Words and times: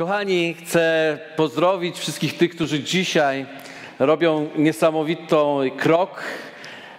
Kochani, 0.00 0.54
chcę 0.54 1.18
pozdrowić 1.36 1.98
wszystkich 1.98 2.36
tych, 2.36 2.50
którzy 2.50 2.82
dzisiaj 2.82 3.46
robią 3.98 4.48
niesamowity 4.56 5.36
krok 5.78 6.22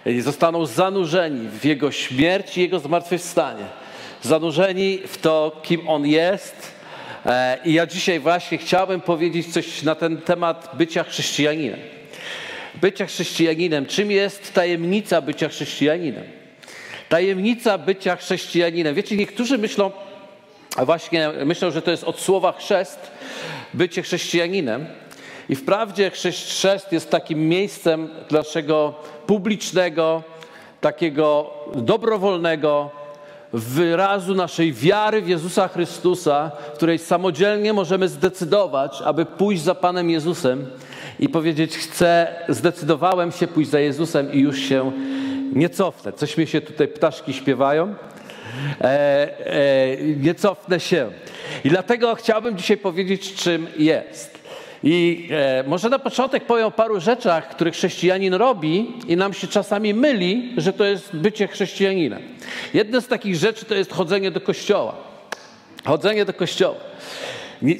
i 0.06 0.20
zostaną 0.20 0.66
zanurzeni 0.66 1.48
w 1.48 1.64
Jego 1.64 1.92
śmierć 1.92 2.58
i 2.58 2.60
Jego 2.60 2.78
zmartwychwstanie. 2.78 3.64
Zanurzeni 4.22 4.98
w 5.06 5.18
to, 5.18 5.60
kim 5.62 5.88
On 5.88 6.06
jest. 6.06 6.72
E, 7.26 7.58
I 7.64 7.72
ja 7.72 7.86
dzisiaj 7.86 8.20
właśnie 8.20 8.58
chciałbym 8.58 9.00
powiedzieć 9.00 9.52
coś 9.52 9.82
na 9.82 9.94
ten 9.94 10.16
temat 10.16 10.70
bycia 10.74 11.04
chrześcijaninem. 11.04 11.80
Bycia 12.74 13.06
chrześcijaninem. 13.06 13.86
Czym 13.86 14.10
jest 14.10 14.54
tajemnica 14.54 15.20
bycia 15.20 15.48
chrześcijaninem? 15.48 16.24
Tajemnica 17.08 17.78
bycia 17.78 18.16
chrześcijaninem. 18.16 18.94
Wiecie, 18.94 19.16
niektórzy 19.16 19.58
myślą, 19.58 19.90
a 20.76 20.84
właśnie 20.84 21.30
myślę, 21.44 21.72
że 21.72 21.82
to 21.82 21.90
jest 21.90 22.04
od 22.04 22.20
słowa 22.20 22.52
chrzest, 22.52 22.98
bycie 23.74 24.02
chrześcijaninem. 24.02 24.86
I 25.48 25.56
wprawdzie 25.56 26.10
chrzest 26.10 26.92
jest 26.92 27.10
takim 27.10 27.48
miejscem 27.48 28.08
naszego 28.30 28.94
publicznego, 29.26 30.22
takiego 30.80 31.50
dobrowolnego 31.74 32.90
wyrazu 33.52 34.34
naszej 34.34 34.72
wiary 34.72 35.22
w 35.22 35.28
Jezusa 35.28 35.68
Chrystusa, 35.68 36.50
w 36.72 36.76
której 36.76 36.98
samodzielnie 36.98 37.72
możemy 37.72 38.08
zdecydować, 38.08 39.02
aby 39.04 39.26
pójść 39.26 39.62
za 39.62 39.74
Panem 39.74 40.10
Jezusem 40.10 40.66
i 41.18 41.28
powiedzieć: 41.28 41.76
Chcę, 41.76 42.34
zdecydowałem 42.48 43.32
się 43.32 43.46
pójść 43.46 43.70
za 43.70 43.80
Jezusem 43.80 44.32
i 44.32 44.40
już 44.40 44.58
się 44.58 44.92
nie 45.52 45.68
cofnę. 45.68 46.12
Coś 46.12 46.36
mi 46.36 46.46
się 46.46 46.60
tutaj 46.60 46.88
ptaszki 46.88 47.32
śpiewają 47.32 47.94
nie 50.16 50.34
cofnę 50.34 50.80
się. 50.80 51.10
I 51.64 51.68
dlatego 51.68 52.14
chciałbym 52.14 52.58
dzisiaj 52.58 52.76
powiedzieć, 52.76 53.34
czym 53.34 53.66
jest. 53.78 54.42
I 54.84 55.28
e, 55.30 55.64
może 55.66 55.88
na 55.88 55.98
początek 55.98 56.44
powiem 56.44 56.66
o 56.66 56.70
paru 56.70 57.00
rzeczach, 57.00 57.48
które 57.48 57.70
chrześcijanin 57.70 58.34
robi 58.34 58.92
i 59.08 59.16
nam 59.16 59.32
się 59.32 59.46
czasami 59.46 59.94
myli, 59.94 60.52
że 60.56 60.72
to 60.72 60.84
jest 60.84 61.16
bycie 61.16 61.48
chrześcijaninem. 61.48 62.22
Jedna 62.74 63.00
z 63.00 63.06
takich 63.06 63.36
rzeczy 63.36 63.64
to 63.64 63.74
jest 63.74 63.92
chodzenie 63.92 64.30
do 64.30 64.40
kościoła. 64.40 64.94
Chodzenie 65.84 66.24
do 66.24 66.32
kościoła. 66.32 66.76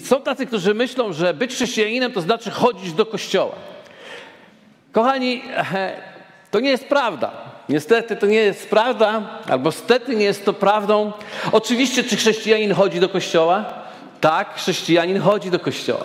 Są 0.04 0.20
tacy, 0.20 0.46
którzy 0.46 0.74
myślą, 0.74 1.12
że 1.12 1.34
być 1.34 1.54
chrześcijaninem 1.54 2.12
to 2.12 2.20
znaczy 2.20 2.50
chodzić 2.50 2.92
do 2.92 3.06
kościoła. 3.06 3.54
Kochani, 4.92 5.42
e, 5.74 5.92
to 6.50 6.60
nie 6.60 6.70
jest 6.70 6.88
prawda. 6.88 7.51
Niestety 7.68 8.16
to 8.16 8.26
nie 8.26 8.36
jest 8.36 8.70
prawda, 8.70 9.22
albo 9.48 9.72
stety 9.72 10.16
nie 10.16 10.24
jest 10.24 10.44
to 10.44 10.52
prawdą. 10.52 11.12
Oczywiście, 11.52 12.04
czy 12.04 12.16
chrześcijanin 12.16 12.74
chodzi 12.74 13.00
do 13.00 13.08
kościoła? 13.08 13.64
Tak, 14.20 14.54
chrześcijanin 14.54 15.20
chodzi 15.20 15.50
do 15.50 15.58
kościoła. 15.58 16.04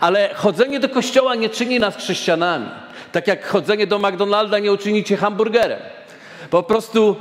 Ale 0.00 0.34
chodzenie 0.34 0.80
do 0.80 0.88
kościoła 0.88 1.34
nie 1.34 1.48
czyni 1.48 1.80
nas 1.80 1.96
chrześcijanami. 1.96 2.66
Tak 3.12 3.26
jak 3.26 3.46
chodzenie 3.46 3.86
do 3.86 3.98
McDonalda 3.98 4.58
nie 4.58 4.72
uczyni 4.72 5.04
cię 5.04 5.16
hamburgerem. 5.16 5.80
Po 6.50 6.62
prostu 6.62 7.16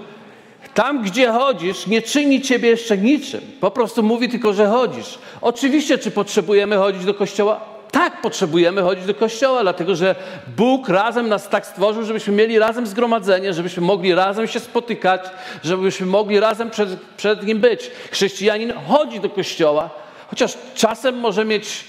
tam, 0.74 1.04
gdzie 1.04 1.32
chodzisz, 1.32 1.88
nie 1.88 2.02
czyni 2.02 2.42
ciebie 2.42 2.70
jeszcze 2.70 2.98
niczym. 2.98 3.42
Po 3.60 3.72
prostu 3.72 4.04
mówi 4.04 4.30
tylko, 4.30 4.54
że 4.54 4.68
chodzisz. 4.68 5.20
Oczywiście, 5.42 5.98
czy 5.98 6.12
potrzebujemy 6.12 6.78
chodzić 6.78 7.06
do 7.06 7.14
kościoła? 7.14 7.79
Tak 8.00 8.22
potrzebujemy 8.22 8.82
chodzić 8.82 9.06
do 9.06 9.14
kościoła, 9.14 9.62
dlatego 9.62 9.96
że 9.96 10.16
Bóg 10.58 10.90
razem 10.90 11.30
nas 11.30 11.50
tak 11.50 11.66
stworzył, 11.66 12.04
żebyśmy 12.04 12.34
mieli 12.34 12.60
razem 12.60 12.88
zgromadzenie, 12.88 13.54
żebyśmy 13.54 13.84
mogli 13.84 14.16
razem 14.16 14.48
się 14.48 14.60
spotykać, 14.60 15.22
żebyśmy 15.64 16.06
mogli 16.06 16.40
razem 16.40 16.70
przed, 16.70 17.02
przed 17.18 17.44
Nim 17.44 17.60
być. 17.60 17.92
Chrześcijanin 18.12 18.74
chodzi 18.88 19.20
do 19.20 19.30
kościoła, 19.30 19.90
chociaż 20.30 20.58
czasem 20.76 21.20
może 21.20 21.46
mieć 21.46 21.84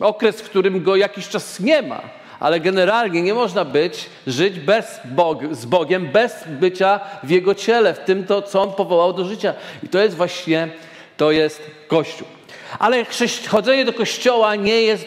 okres, 0.00 0.40
w 0.40 0.44
którym 0.44 0.82
go 0.82 0.96
jakiś 0.96 1.28
czas 1.28 1.60
nie 1.60 1.82
ma. 1.82 2.00
Ale 2.40 2.60
generalnie 2.60 3.22
nie 3.22 3.34
można 3.34 3.64
być, 3.64 4.06
żyć 4.26 4.60
bez 4.60 5.00
Bog, 5.04 5.38
z 5.54 5.64
Bogiem, 5.66 6.08
bez 6.08 6.44
bycia 6.48 7.00
w 7.22 7.30
Jego 7.30 7.54
ciele, 7.54 7.94
w 7.94 7.98
tym 7.98 8.26
to, 8.26 8.42
co 8.42 8.62
On 8.62 8.72
powołał 8.72 9.12
do 9.12 9.24
życia. 9.24 9.54
I 9.82 9.88
to 9.88 9.98
jest 9.98 10.16
właśnie, 10.16 10.68
to 11.16 11.30
jest 11.30 11.62
Kościół. 11.88 12.35
Ale 12.78 13.04
chodzenie 13.48 13.84
do 13.84 13.92
kościoła 13.92 14.54
nie 14.54 14.82
jest 14.82 15.06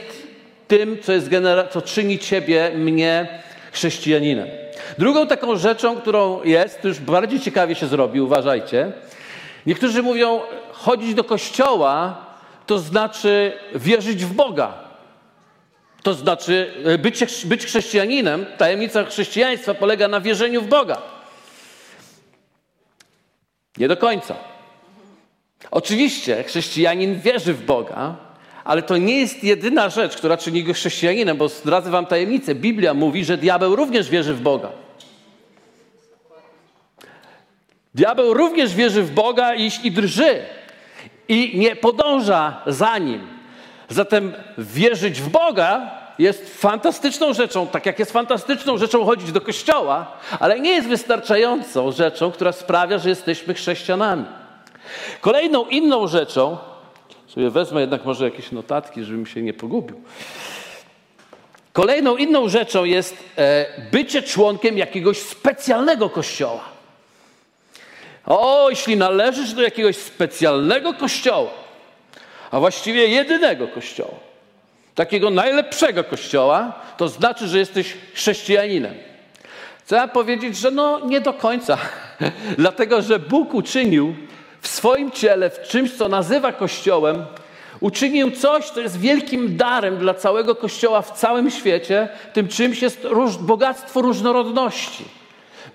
tym, 0.67 0.97
co, 1.03 1.11
jest 1.11 1.29
co 1.71 1.81
czyni 1.81 2.19
ciebie, 2.19 2.71
mnie 2.75 3.41
chrześcijaninem. 3.71 4.47
Drugą 4.97 5.27
taką 5.27 5.57
rzeczą, 5.57 5.95
którą 5.95 6.43
jest, 6.43 6.81
to 6.81 6.87
już 6.87 6.99
bardziej 6.99 7.39
ciekawie 7.39 7.75
się 7.75 7.87
zrobi, 7.87 8.21
uważajcie. 8.21 8.91
Niektórzy 9.65 10.03
mówią, 10.03 10.41
chodzić 10.71 11.13
do 11.13 11.23
kościoła 11.23 12.25
to 12.65 12.79
znaczy 12.79 13.53
wierzyć 13.75 14.25
w 14.25 14.33
Boga. 14.33 14.73
To 16.03 16.13
znaczy 16.13 16.73
e, 16.85 16.97
być, 16.97 17.45
być 17.45 17.65
chrześcijaninem. 17.65 18.45
Tajemnica 18.57 19.03
chrześcijaństwa 19.03 19.73
polega 19.73 20.07
na 20.07 20.21
wierzeniu 20.21 20.61
w 20.61 20.67
Boga. 20.67 21.01
Nie 23.77 23.87
do 23.87 23.97
końca. 23.97 24.35
Oczywiście 25.71 26.43
chrześcijanin 26.43 27.19
wierzy 27.19 27.53
w 27.53 27.65
Boga, 27.65 28.15
ale 28.63 28.81
to 28.81 28.97
nie 28.97 29.19
jest 29.19 29.43
jedyna 29.43 29.89
rzecz, 29.89 30.17
która 30.17 30.37
czyni 30.37 30.63
go 30.63 30.73
chrześcijaninem, 30.73 31.37
bo 31.37 31.49
zdradzę 31.49 31.91
wam 31.91 32.05
tajemnicę. 32.05 32.55
Biblia 32.55 32.93
mówi, 32.93 33.25
że 33.25 33.37
diabeł 33.37 33.75
również 33.75 34.09
wierzy 34.09 34.33
w 34.33 34.41
Boga. 34.41 34.69
Diabeł 37.95 38.33
również 38.33 38.75
wierzy 38.75 39.03
w 39.03 39.11
Boga 39.11 39.55
i, 39.55 39.71
i 39.83 39.91
drży 39.91 40.39
i 41.27 41.59
nie 41.59 41.75
podąża 41.75 42.61
za 42.67 42.97
nim. 42.97 43.27
Zatem 43.89 44.33
wierzyć 44.57 45.21
w 45.21 45.29
Boga 45.29 45.91
jest 46.19 46.59
fantastyczną 46.59 47.33
rzeczą, 47.33 47.67
tak 47.67 47.85
jak 47.85 47.99
jest 47.99 48.11
fantastyczną 48.11 48.77
rzeczą 48.77 49.05
chodzić 49.05 49.31
do 49.31 49.41
kościoła, 49.41 50.17
ale 50.39 50.59
nie 50.59 50.71
jest 50.71 50.87
wystarczającą 50.87 51.91
rzeczą, 51.91 52.31
która 52.31 52.51
sprawia, 52.51 52.97
że 52.97 53.09
jesteśmy 53.09 53.53
chrześcijanami. 53.53 54.25
Kolejną 55.21 55.65
inną 55.65 56.07
rzeczą, 56.07 56.57
sobie 57.27 57.49
wezmę 57.49 57.81
jednak 57.81 58.05
może 58.05 58.25
jakieś 58.25 58.51
notatki, 58.51 59.03
żebym 59.03 59.25
się 59.25 59.41
nie 59.41 59.53
pogubił. 59.53 60.01
Kolejną 61.73 62.17
inną 62.17 62.49
rzeczą 62.49 62.83
jest 62.83 63.17
e, 63.37 63.65
bycie 63.91 64.21
członkiem 64.21 64.77
jakiegoś 64.77 65.17
specjalnego 65.17 66.09
kościoła. 66.09 66.63
O, 68.25 68.69
jeśli 68.69 68.97
należysz 68.97 69.53
do 69.53 69.61
jakiegoś 69.61 69.97
specjalnego 69.97 70.93
kościoła, 70.93 71.49
a 72.51 72.59
właściwie 72.59 73.07
jedynego 73.07 73.67
kościoła, 73.67 74.15
takiego 74.95 75.29
najlepszego 75.29 76.03
kościoła, 76.03 76.73
to 76.97 77.07
znaczy, 77.07 77.47
że 77.47 77.59
jesteś 77.59 77.97
chrześcijaninem. 78.13 78.93
Chcę 79.79 80.07
powiedzieć, 80.07 80.57
że 80.57 80.71
no 80.71 80.99
nie 81.05 81.21
do 81.21 81.33
końca, 81.33 81.77
dlatego 82.57 83.01
że 83.01 83.19
Bóg 83.19 83.53
uczynił 83.53 84.15
w 84.61 84.67
swoim 84.67 85.11
ciele, 85.11 85.49
w 85.49 85.61
czymś, 85.61 85.93
co 85.93 86.09
nazywa 86.09 86.51
Kościołem, 86.51 87.25
uczynił 87.79 88.31
coś, 88.31 88.69
co 88.69 88.79
jest 88.81 88.99
wielkim 88.99 89.57
darem 89.57 89.97
dla 89.97 90.13
całego 90.13 90.55
Kościoła 90.55 91.01
w 91.01 91.11
całym 91.11 91.51
świecie. 91.51 92.09
Tym 92.33 92.47
czymś 92.47 92.81
jest 92.81 92.99
róż, 93.03 93.37
bogactwo 93.37 94.01
różnorodności. 94.01 95.05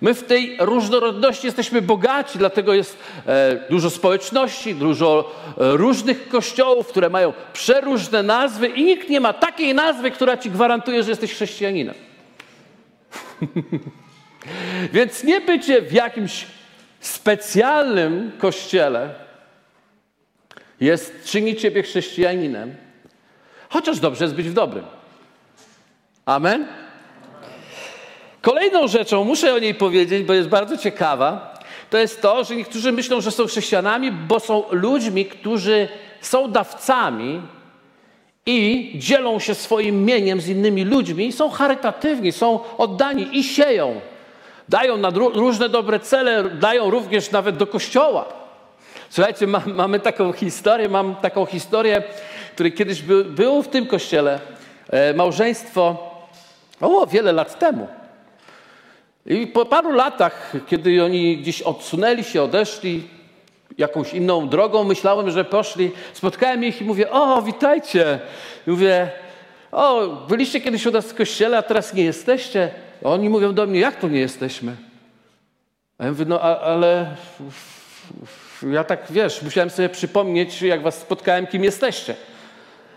My 0.00 0.15
w 0.15 0.23
tej 0.23 0.56
różnorodności 0.61 1.47
jesteśmy 1.47 1.83
bogaci, 1.83 2.39
dlatego 2.39 2.75
jest 2.75 2.99
e, 3.27 3.67
dużo 3.71 3.91
społeczności, 3.91 4.75
dużo 4.75 5.33
e, 5.59 5.77
różnych 5.77 6.28
kościołów, 6.28 6.87
które 6.87 7.11
mają 7.11 7.33
przeróżne 7.53 8.23
nazwy 8.23 8.69
i 8.69 8.84
nikt 8.84 9.09
nie 9.09 9.21
ma 9.21 9.33
takiej 9.33 9.75
nazwy, 9.75 10.11
która 10.11 10.37
ci 10.37 10.50
gwarantuje, 10.50 11.03
że 11.03 11.11
jesteś 11.11 11.33
chrześcijaninem. 11.33 11.94
Więc 14.93 15.25
nie 15.25 15.41
bycie 15.41 15.83
w 15.83 15.93
jakimś 15.93 16.47
specjalnym 17.07 18.33
kościele 18.39 19.15
jest, 20.81 21.25
czyni 21.25 21.57
ciebie 21.57 21.83
chrześcijaninem, 21.83 22.75
chociaż 23.69 24.01
dobrze 24.01 24.25
jest 24.25 24.35
być 24.35 24.49
w 24.49 24.53
dobrym. 24.53 24.85
Amen? 26.27 26.67
Kolejną 28.41 28.89
rzeczą, 28.89 29.25
muszę 29.25 29.55
o 29.55 29.59
niej 29.59 29.75
powiedzieć, 29.75 30.25
bo 30.25 30.35
jest 30.35 30.49
bardzo 30.49 30.77
ciekawa, 30.77 31.55
to 31.91 31.99
jest 31.99 32.23
to, 32.23 32.45
że 32.45 32.56
niektórzy 32.56 32.93
myślą, 32.93 33.21
że 33.21 33.31
są 33.31 33.47
chrześcijanami, 33.47 34.12
bo 34.12 34.41
są 34.41 34.65
ludźmi, 34.71 35.27
którzy 35.27 35.89
są 36.21 36.50
dawcami 36.50 37.41
i 38.47 38.93
dzielą 38.99 39.39
się 39.39 39.55
swoim 39.55 40.05
mieniem 40.05 40.41
z 40.41 40.49
innymi 40.49 40.85
ludźmi, 40.85 41.33
są 41.33 41.50
charytatywni, 41.50 42.33
są 42.33 42.61
oddani 42.79 43.39
i 43.39 43.45
sieją 43.45 44.00
dają 44.69 44.96
na 44.96 45.11
różne 45.34 45.69
dobre 45.69 46.00
cele, 46.00 46.44
dają 46.44 46.90
również 46.90 47.31
nawet 47.31 47.56
do 47.56 47.66
kościoła. 47.66 48.25
Słuchajcie, 49.11 49.46
ma, 49.46 49.62
mamy 49.66 50.00
taką 50.00 50.32
historię, 50.32 50.88
mam 50.88 51.16
taką 51.16 51.46
historię, 51.46 52.02
której 52.55 52.72
kiedyś 52.72 53.02
by, 53.02 53.25
w 53.62 53.69
tym 53.69 53.87
kościele 53.87 54.40
e, 54.90 55.14
małżeństwo, 55.14 56.11
o, 56.81 57.06
wiele 57.06 57.32
lat 57.32 57.58
temu. 57.58 57.88
I 59.26 59.46
po 59.46 59.64
paru 59.64 59.93
latach, 59.93 60.52
kiedy 60.66 61.05
oni 61.05 61.37
gdzieś 61.37 61.62
odsunęli 61.62 62.25
się, 62.25 62.43
odeszli, 62.43 63.02
jakąś 63.78 64.14
inną 64.14 64.49
drogą. 64.49 64.84
Myślałem, 64.84 65.31
że 65.31 65.44
poszli. 65.44 65.90
Spotkałem 66.12 66.64
ich 66.64 66.81
i 66.81 66.84
mówię, 66.84 67.11
o, 67.11 67.43
witajcie. 67.43 68.19
I 68.66 68.70
mówię, 68.70 69.11
o, 69.72 70.08
byliście 70.28 70.61
kiedyś 70.61 70.87
u 70.87 70.90
nas 70.90 71.06
w 71.06 71.14
kościele, 71.14 71.58
a 71.58 71.62
teraz 71.62 71.94
nie 71.94 72.05
jesteście. 72.05 72.70
A 73.05 73.09
oni 73.09 73.29
mówią 73.29 73.55
do 73.55 73.67
mnie, 73.67 73.81
jak 73.81 73.97
to 73.97 74.09
nie 74.09 74.21
jesteśmy? 74.21 74.77
A 75.99 76.05
ja 76.05 76.11
mówię, 76.11 76.25
no 76.29 76.41
ale 76.41 77.17
ja 78.73 78.85
tak, 78.85 79.01
wiesz, 79.11 79.43
musiałem 79.43 79.71
sobie 79.71 79.89
przypomnieć, 79.89 80.62
jak 80.62 80.83
was 80.83 80.95
spotkałem, 80.99 81.47
kim 81.47 81.65
jesteście. 81.65 82.15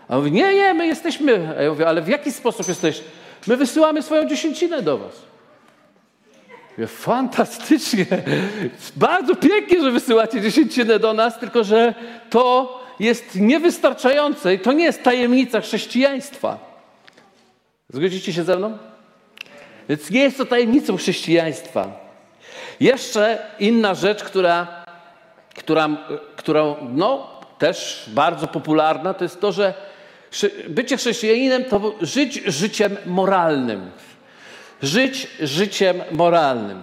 A 0.08 0.14
on 0.14 0.18
mówi, 0.18 0.32
nie, 0.32 0.54
nie, 0.54 0.74
my 0.74 0.86
jesteśmy. 0.86 1.54
A 1.58 1.62
ja 1.62 1.70
mówię, 1.70 1.88
ale 1.88 2.02
w 2.02 2.08
jaki 2.08 2.32
sposób 2.32 2.68
jesteście? 2.68 3.04
My 3.46 3.56
wysyłamy 3.56 4.02
swoją 4.02 4.28
dziesięcinę 4.28 4.82
do 4.82 4.98
was. 4.98 5.22
Mówię, 6.70 6.86
fantastycznie. 6.86 8.06
Bardzo 8.96 9.36
pięknie, 9.36 9.82
że 9.82 9.90
wysyłacie 9.90 10.40
dziesięcinę 10.40 10.98
do 10.98 11.12
nas, 11.12 11.38
tylko 11.38 11.64
że 11.64 11.94
to 12.30 12.78
jest 13.00 13.34
niewystarczające 13.34 14.54
i 14.54 14.58
to 14.58 14.72
nie 14.72 14.84
jest 14.84 15.02
tajemnica 15.02 15.60
chrześcijaństwa. 15.60 16.58
Zgodzicie 17.90 18.32
się 18.32 18.42
ze 18.42 18.56
mną? 18.56 18.78
Więc 19.88 20.10
nie 20.10 20.20
jest 20.20 20.38
to 20.38 20.46
tajemnicą 20.46 20.96
chrześcijaństwa. 20.96 22.08
Jeszcze 22.80 23.38
inna 23.58 23.94
rzecz, 23.94 24.24
która, 24.24 24.84
która, 25.56 25.88
która 26.36 26.62
no, 26.92 27.40
też 27.58 28.04
bardzo 28.08 28.46
popularna, 28.46 29.14
to 29.14 29.24
jest 29.24 29.40
to, 29.40 29.52
że 29.52 29.74
bycie 30.68 30.96
chrześcijaninem 30.96 31.64
to 31.64 31.94
żyć 32.00 32.42
życiem 32.46 32.96
moralnym. 33.06 33.90
Żyć 34.82 35.28
życiem 35.40 36.02
moralnym. 36.10 36.82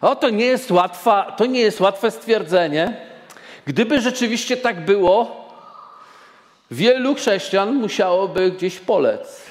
O, 0.00 0.16
to 0.16 0.30
nie 0.30 0.44
jest, 0.44 0.70
łatwa, 0.70 1.34
to 1.36 1.46
nie 1.46 1.60
jest 1.60 1.80
łatwe 1.80 2.10
stwierdzenie. 2.10 2.96
Gdyby 3.66 4.00
rzeczywiście 4.00 4.56
tak 4.56 4.84
było, 4.84 5.48
wielu 6.70 7.14
chrześcijan 7.14 7.74
musiałoby 7.74 8.50
gdzieś 8.50 8.78
polec. 8.78 9.49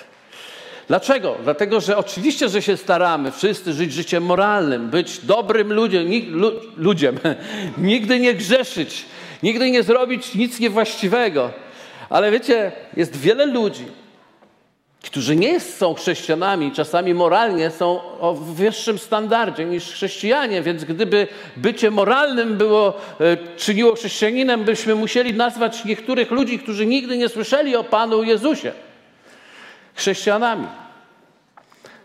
Dlaczego? 0.89 1.35
Dlatego, 1.43 1.81
że 1.81 1.97
oczywiście, 1.97 2.49
że 2.49 2.61
się 2.61 2.77
staramy 2.77 3.31
wszyscy 3.31 3.73
żyć 3.73 3.93
życiem 3.93 4.23
moralnym, 4.23 4.89
być 4.89 5.19
dobrym 5.25 5.73
ludziem, 5.73 6.07
lu, 6.31 6.51
ludziem, 6.77 7.19
nigdy 7.77 8.19
nie 8.19 8.33
grzeszyć, 8.33 9.05
nigdy 9.43 9.71
nie 9.71 9.83
zrobić 9.83 10.35
nic 10.35 10.59
niewłaściwego. 10.59 11.51
Ale 12.09 12.31
wiecie, 12.31 12.71
jest 12.97 13.15
wiele 13.15 13.45
ludzi, 13.45 13.85
którzy 15.03 15.35
nie 15.35 15.59
są 15.59 15.93
chrześcijanami, 15.93 16.71
czasami 16.71 17.13
moralnie 17.13 17.71
są 17.71 18.01
o 18.19 18.33
wyższym 18.33 18.99
standardzie 18.99 19.65
niż 19.65 19.83
chrześcijanie, 19.83 20.61
więc 20.61 20.83
gdyby 20.83 21.27
bycie 21.57 21.91
moralnym 21.91 22.57
było, 22.57 22.93
e, 23.19 23.37
czyniło 23.57 23.95
chrześcijaninem, 23.95 24.63
byśmy 24.63 24.95
musieli 24.95 25.33
nazwać 25.33 25.85
niektórych 25.85 26.31
ludzi, 26.31 26.59
którzy 26.59 26.85
nigdy 26.85 27.17
nie 27.17 27.29
słyszeli 27.29 27.75
o 27.75 27.83
Panu 27.83 28.23
Jezusie 28.23 28.71
chrześcijanami. 29.99 30.67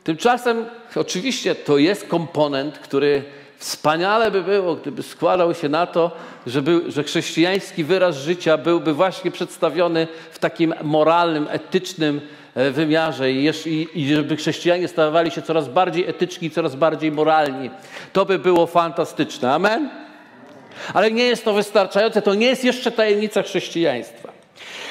Tymczasem 0.05 0.67
oczywiście 0.97 1.55
to 1.55 1.79
jest 1.79 2.09
komponent, 2.09 2.79
który 2.79 3.23
wspaniale 3.59 4.31
by 4.31 4.43
było, 4.43 4.75
gdyby 4.75 5.03
składał 5.03 5.55
się 5.55 5.69
na 5.69 5.87
to, 5.87 6.11
żeby, 6.47 6.83
że 6.89 7.03
chrześcijański 7.03 7.85
wyraz 7.85 8.17
życia 8.17 8.59
byłby 8.59 8.95
właśnie 8.95 9.31
przedstawiony 9.31 10.09
w 10.31 10.39
takim 10.39 10.75
moralnym, 10.83 11.47
etycznym 11.51 12.21
e, 12.55 12.71
wymiarze 12.71 13.33
i, 13.33 13.51
i 13.95 14.15
żeby 14.15 14.37
chrześcijanie 14.37 14.89
stawali 14.89 15.31
się 15.31 15.43
coraz 15.43 15.69
bardziej 15.69 16.09
etyczni, 16.09 16.51
coraz 16.51 16.77
bardziej 16.77 17.13
moralni. 17.13 17.71
To 18.13 18.25
by 18.25 18.39
było 18.39 18.67
fantastyczne. 18.67 19.55
Amen? 19.55 19.91
Ale 20.95 21.11
nie 21.11 21.25
jest 21.25 21.45
to 21.45 21.53
wystarczające, 21.53 22.23
to 22.23 22.35
nie 22.35 22.47
jest 22.47 22.65
jeszcze 22.65 22.93
tajemnica 22.93 23.43
chrześcijaństwa. 23.43 24.33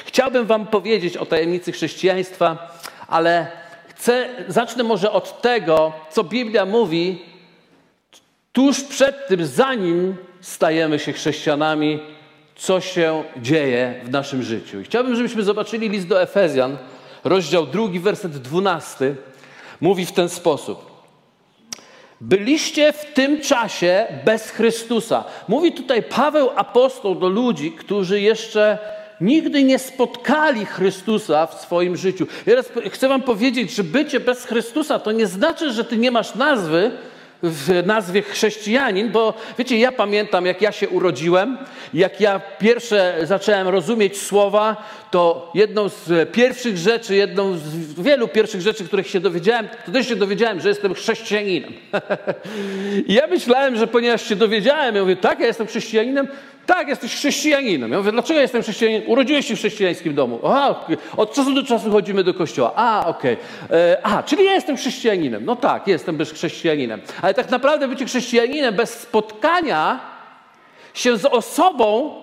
Chciałbym 0.06 0.46
Wam 0.46 0.66
powiedzieć 0.66 1.16
o 1.16 1.26
tajemnicy 1.26 1.72
chrześcijaństwa, 1.72 2.74
ale 3.14 3.46
chcę, 3.88 4.28
zacznę 4.48 4.84
może 4.84 5.12
od 5.12 5.42
tego, 5.42 5.92
co 6.10 6.24
Biblia 6.24 6.66
mówi 6.66 7.22
tuż 8.52 8.80
przed 8.80 9.28
tym, 9.28 9.46
zanim 9.46 10.16
stajemy 10.40 10.98
się 10.98 11.12
chrześcijanami, 11.12 12.00
co 12.56 12.80
się 12.80 13.24
dzieje 13.36 14.00
w 14.04 14.10
naszym 14.10 14.42
życiu. 14.42 14.80
I 14.80 14.84
chciałbym, 14.84 15.16
żebyśmy 15.16 15.42
zobaczyli 15.42 15.88
list 15.88 16.06
do 16.06 16.22
Efezjan, 16.22 16.76
rozdział 17.24 17.66
drugi, 17.66 18.00
werset 18.00 18.38
dwunasty. 18.38 19.16
Mówi 19.80 20.06
w 20.06 20.12
ten 20.12 20.28
sposób. 20.28 20.90
Byliście 22.20 22.92
w 22.92 23.04
tym 23.14 23.40
czasie 23.40 24.06
bez 24.24 24.50
Chrystusa. 24.50 25.24
Mówi 25.48 25.72
tutaj 25.72 26.02
Paweł 26.02 26.50
apostoł 26.56 27.14
do 27.14 27.28
ludzi, 27.28 27.72
którzy 27.72 28.20
jeszcze 28.20 28.78
nigdy 29.20 29.64
nie 29.64 29.78
spotkali 29.78 30.66
Chrystusa 30.66 31.46
w 31.46 31.60
swoim 31.60 31.96
życiu. 31.96 32.26
Teraz 32.44 32.68
chcę 32.90 33.08
Wam 33.08 33.22
powiedzieć, 33.22 33.74
że 33.74 33.84
bycie 33.84 34.20
bez 34.20 34.44
Chrystusa 34.44 34.98
to 34.98 35.12
nie 35.12 35.26
znaczy, 35.26 35.72
że 35.72 35.84
Ty 35.84 35.96
nie 35.96 36.10
masz 36.10 36.34
nazwy, 36.34 36.90
w 37.42 37.86
nazwie 37.86 38.22
chrześcijanin, 38.22 39.10
bo 39.10 39.34
wiecie, 39.58 39.78
ja 39.78 39.92
pamiętam, 39.92 40.46
jak 40.46 40.62
ja 40.62 40.72
się 40.72 40.88
urodziłem, 40.88 41.58
jak 41.94 42.20
ja 42.20 42.40
pierwsze 42.58 43.16
zacząłem 43.22 43.68
rozumieć 43.68 44.20
słowa, 44.20 44.76
to 45.10 45.50
jedną 45.54 45.88
z 45.88 46.30
pierwszych 46.32 46.76
rzeczy, 46.76 47.14
jedną 47.14 47.56
z 47.56 48.00
wielu 48.00 48.28
pierwszych 48.28 48.60
rzeczy, 48.60 48.84
których 48.84 49.06
się 49.06 49.20
dowiedziałem, 49.20 49.68
to 49.86 49.92
też 49.92 50.08
się 50.08 50.16
dowiedziałem, 50.16 50.60
że 50.60 50.68
jestem 50.68 50.94
chrześcijaninem. 50.94 51.72
I 53.08 53.14
ja 53.14 53.26
myślałem, 53.26 53.76
że 53.76 53.86
ponieważ 53.86 54.28
się 54.28 54.36
dowiedziałem, 54.36 54.94
ja 54.94 55.02
mówię, 55.02 55.16
tak, 55.16 55.40
ja 55.40 55.46
jestem 55.46 55.66
chrześcijaninem, 55.66 56.28
tak, 56.66 56.88
jesteś 56.88 57.14
chrześcijaninem. 57.14 57.92
Ja 57.92 57.98
mówię, 57.98 58.12
dlaczego 58.12 58.40
jestem 58.40 58.62
chrześcijaninem? 58.62 59.10
Urodziłeś 59.10 59.46
się 59.46 59.56
w 59.56 59.58
chrześcijańskim 59.58 60.14
domu. 60.14 60.40
Aha, 60.44 60.86
od 61.16 61.34
czasu 61.34 61.54
do 61.54 61.62
czasu 61.62 61.90
chodzimy 61.90 62.24
do 62.24 62.34
kościoła. 62.34 62.72
A, 62.76 63.06
okej. 63.06 63.36
Okay. 63.66 63.78
E, 63.78 64.06
a, 64.06 64.22
czyli 64.22 64.44
ja 64.44 64.52
jestem 64.52 64.76
chrześcijaninem. 64.76 65.44
No 65.44 65.56
tak, 65.56 65.88
jestem 65.88 66.16
bez 66.16 66.32
chrześcijaninem. 66.32 67.00
Ale 67.22 67.34
tak 67.34 67.50
naprawdę 67.50 67.88
bycie 67.88 68.04
chrześcijaninem 68.04 68.74
bez 68.74 69.00
spotkania 69.00 70.00
się 70.94 71.16
z 71.16 71.24
osobą, 71.24 72.14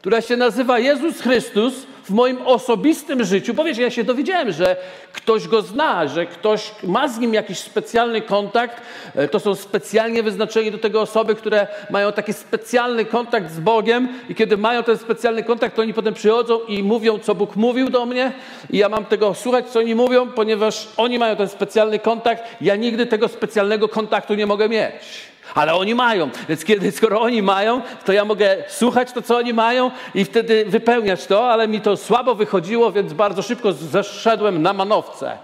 która 0.00 0.20
się 0.20 0.36
nazywa 0.36 0.78
Jezus 0.78 1.20
Chrystus, 1.20 1.86
w 2.06 2.10
moim 2.10 2.38
osobistym 2.44 3.24
życiu, 3.24 3.54
bo 3.54 3.64
wiesz, 3.64 3.78
ja 3.78 3.90
się 3.90 4.04
dowiedziałem, 4.04 4.52
że 4.52 4.76
ktoś 5.12 5.48
go 5.48 5.62
zna, 5.62 6.08
że 6.08 6.26
ktoś 6.26 6.70
ma 6.82 7.08
z 7.08 7.18
nim 7.18 7.34
jakiś 7.34 7.58
specjalny 7.58 8.20
kontakt. 8.20 8.82
E, 9.14 9.28
to 9.28 9.40
są 9.40 9.54
specjalnie 9.54 10.22
wyznaczeni 10.22 10.70
do 10.70 10.78
tego 10.78 11.00
osoby, 11.00 11.34
które 11.34 11.66
mają 11.90 12.12
taki 12.12 12.32
specjalny 12.32 13.04
kontakt 13.04 13.50
z 13.52 13.60
Bogiem 13.60 14.08
i 14.28 14.34
kiedy 14.34 14.56
mają 14.56 14.82
ten 14.82 14.98
specjalny 14.98 15.42
kontakt, 15.42 15.76
to 15.76 15.82
oni 15.82 15.94
potem 15.94 16.14
przychodzą 16.14 16.60
i 16.68 16.82
mówią, 16.82 17.18
co 17.18 17.34
Bóg 17.34 17.56
mówił 17.56 17.90
do 17.90 18.06
mnie 18.06 18.32
i 18.70 18.78
ja 18.78 18.88
mam 18.88 19.04
tego 19.04 19.34
słuchać, 19.34 19.66
co 19.66 19.78
oni 19.78 19.94
mówią, 19.94 20.26
ponieważ 20.26 20.88
oni 20.96 21.18
mają 21.18 21.36
ten 21.36 21.48
specjalny 21.48 21.98
kontakt. 21.98 22.42
Ja 22.60 22.76
nigdy 22.76 23.06
tego 23.06 23.28
specjalnego 23.28 23.88
kontaktu 23.88 24.34
nie 24.34 24.46
mogę 24.46 24.68
mieć. 24.68 25.35
Ale 25.54 25.74
oni 25.74 25.94
mają. 25.94 26.30
Więc 26.48 26.64
kiedy, 26.64 26.92
skoro 26.92 27.20
oni 27.20 27.42
mają, 27.42 27.82
to 28.04 28.12
ja 28.12 28.24
mogę 28.24 28.56
słuchać 28.68 29.12
to, 29.12 29.22
co 29.22 29.36
oni 29.36 29.54
mają 29.54 29.90
i 30.14 30.24
wtedy 30.24 30.64
wypełniać 30.64 31.26
to, 31.26 31.50
ale 31.50 31.68
mi 31.68 31.80
to 31.80 31.96
słabo 31.96 32.34
wychodziło, 32.34 32.92
więc 32.92 33.12
bardzo 33.12 33.42
szybko 33.42 33.72
zeszedłem 33.72 34.62
na 34.62 34.72
manowce. 34.72 35.38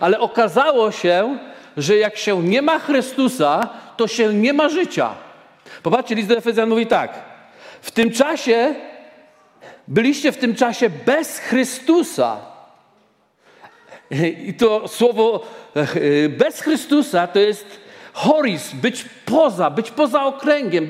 Ale 0.00 0.20
okazało 0.20 0.92
się, 0.92 1.38
że 1.76 1.96
jak 1.96 2.16
się 2.16 2.42
nie 2.42 2.62
ma 2.62 2.78
Chrystusa, 2.78 3.68
to 3.96 4.08
się 4.08 4.34
nie 4.34 4.52
ma 4.52 4.68
życia. 4.68 5.14
Popatrzcie, 5.82 6.14
list 6.14 6.28
do 6.28 6.36
Efezjan 6.36 6.68
mówi 6.68 6.86
tak. 6.86 7.14
W 7.82 7.90
tym 7.90 8.12
czasie, 8.12 8.74
byliście 9.88 10.32
w 10.32 10.36
tym 10.36 10.54
czasie 10.54 10.90
bez 10.90 11.38
Chrystusa. 11.38 12.36
I 14.46 14.54
to 14.54 14.88
słowo 14.88 15.46
e, 15.74 16.28
bez 16.28 16.60
Chrystusa 16.60 17.26
to 17.26 17.38
jest 17.38 17.66
Horis, 18.12 18.72
być 18.72 19.04
poza, 19.26 19.70
być 19.70 19.90
poza 19.90 20.24
okręgiem. 20.24 20.88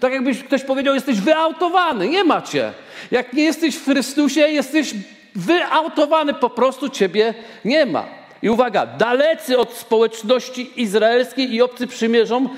Tak 0.00 0.12
jakbyś 0.12 0.42
ktoś 0.42 0.64
powiedział, 0.64 0.94
jesteś 0.94 1.20
wyautowany. 1.20 2.08
Nie 2.08 2.24
macie. 2.24 2.72
Jak 3.10 3.32
nie 3.32 3.42
jesteś 3.42 3.76
w 3.76 3.84
Chrystusie, 3.84 4.40
jesteś 4.40 4.94
wyautowany, 5.34 6.34
po 6.34 6.50
prostu 6.50 6.88
ciebie 6.88 7.34
nie 7.64 7.86
ma. 7.86 8.04
I 8.42 8.50
uwaga, 8.50 8.86
dalecy 8.86 9.58
od 9.58 9.72
społeczności 9.72 10.82
izraelskiej 10.82 11.54
i 11.54 11.62
obcy 11.62 11.86
przymierzom, 11.86 12.48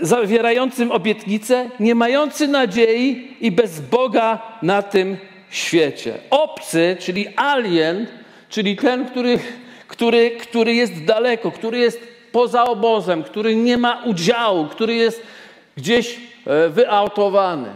zawierającym 0.00 0.92
obietnice, 0.92 1.70
nie 1.80 1.94
mający 1.94 2.48
nadziei 2.48 3.36
i 3.40 3.50
bez 3.50 3.80
Boga 3.80 4.42
na 4.62 4.82
tym 4.82 5.16
świecie. 5.50 6.14
Obcy, 6.30 6.96
czyli 7.00 7.28
alien, 7.36 8.06
czyli 8.48 8.76
ten, 8.76 9.06
który, 9.06 9.38
który, 9.88 10.30
który 10.30 10.74
jest 10.74 11.04
daleko, 11.04 11.50
który 11.50 11.78
jest 11.78 12.09
poza 12.32 12.64
obozem, 12.64 13.22
który 13.22 13.56
nie 13.56 13.76
ma 13.76 14.02
udziału, 14.04 14.66
który 14.66 14.94
jest 14.94 15.22
gdzieś 15.76 16.20
e, 16.46 16.68
wyautowany. 16.68 17.68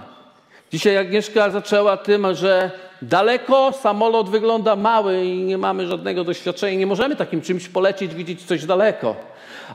Dzisiaj 0.72 0.96
Agnieszka 0.96 1.50
zaczęła 1.50 1.96
tym, 1.96 2.26
że 2.34 2.70
daleko 3.02 3.72
samolot 3.72 4.28
wygląda 4.28 4.76
mały 4.76 5.24
i 5.24 5.42
nie 5.42 5.58
mamy 5.58 5.86
żadnego 5.86 6.24
doświadczenia. 6.24 6.78
Nie 6.78 6.86
możemy 6.86 7.16
takim 7.16 7.42
czymś 7.42 7.68
polecieć, 7.68 8.14
widzieć 8.14 8.42
coś 8.42 8.64
daleko, 8.64 9.16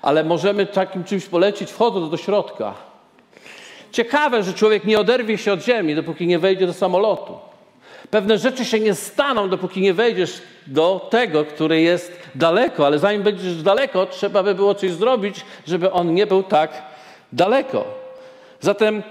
ale 0.02 0.24
możemy 0.24 0.66
takim 0.66 1.04
czymś 1.04 1.26
polecieć 1.26 1.72
wchodząc 1.72 2.12
do 2.12 2.18
środka. 2.18 2.74
ciekawe, 3.92 4.44
że 4.44 4.54
człowiek 4.54 4.84
nie 4.86 5.00
oderwie 5.00 5.38
się 5.38 5.54
od 5.54 5.64
ziemi, 5.64 5.96
dopóki 5.96 6.28
nie 6.28 6.40
wejdzie 6.40 6.68
do 6.68 6.74
samolotu. 6.74 7.49
Pewne 8.12 8.38
rzeczy 8.38 8.66
się 8.66 8.80
nie 8.80 8.96
staną, 8.96 9.50
dopóki 9.50 9.82
nie 9.82 9.94
wejdziesz 9.94 10.42
do 10.68 11.08
tego, 11.12 11.46
który 11.46 11.82
jest 11.82 12.14
daleko, 12.36 12.86
ale 12.86 13.00
zanim 13.00 13.24
będziesz 13.24 13.64
daleko, 13.64 14.06
trzeba 14.06 14.44
by 14.44 14.56
było 14.56 14.76
coś 14.76 14.92
zrobić, 14.92 15.36
żeby 15.68 15.92
on 15.92 16.14
nie 16.14 16.28
był 16.28 16.44
tak 16.44 16.82
daleko. 17.34 17.86
Zatem, 18.62 19.04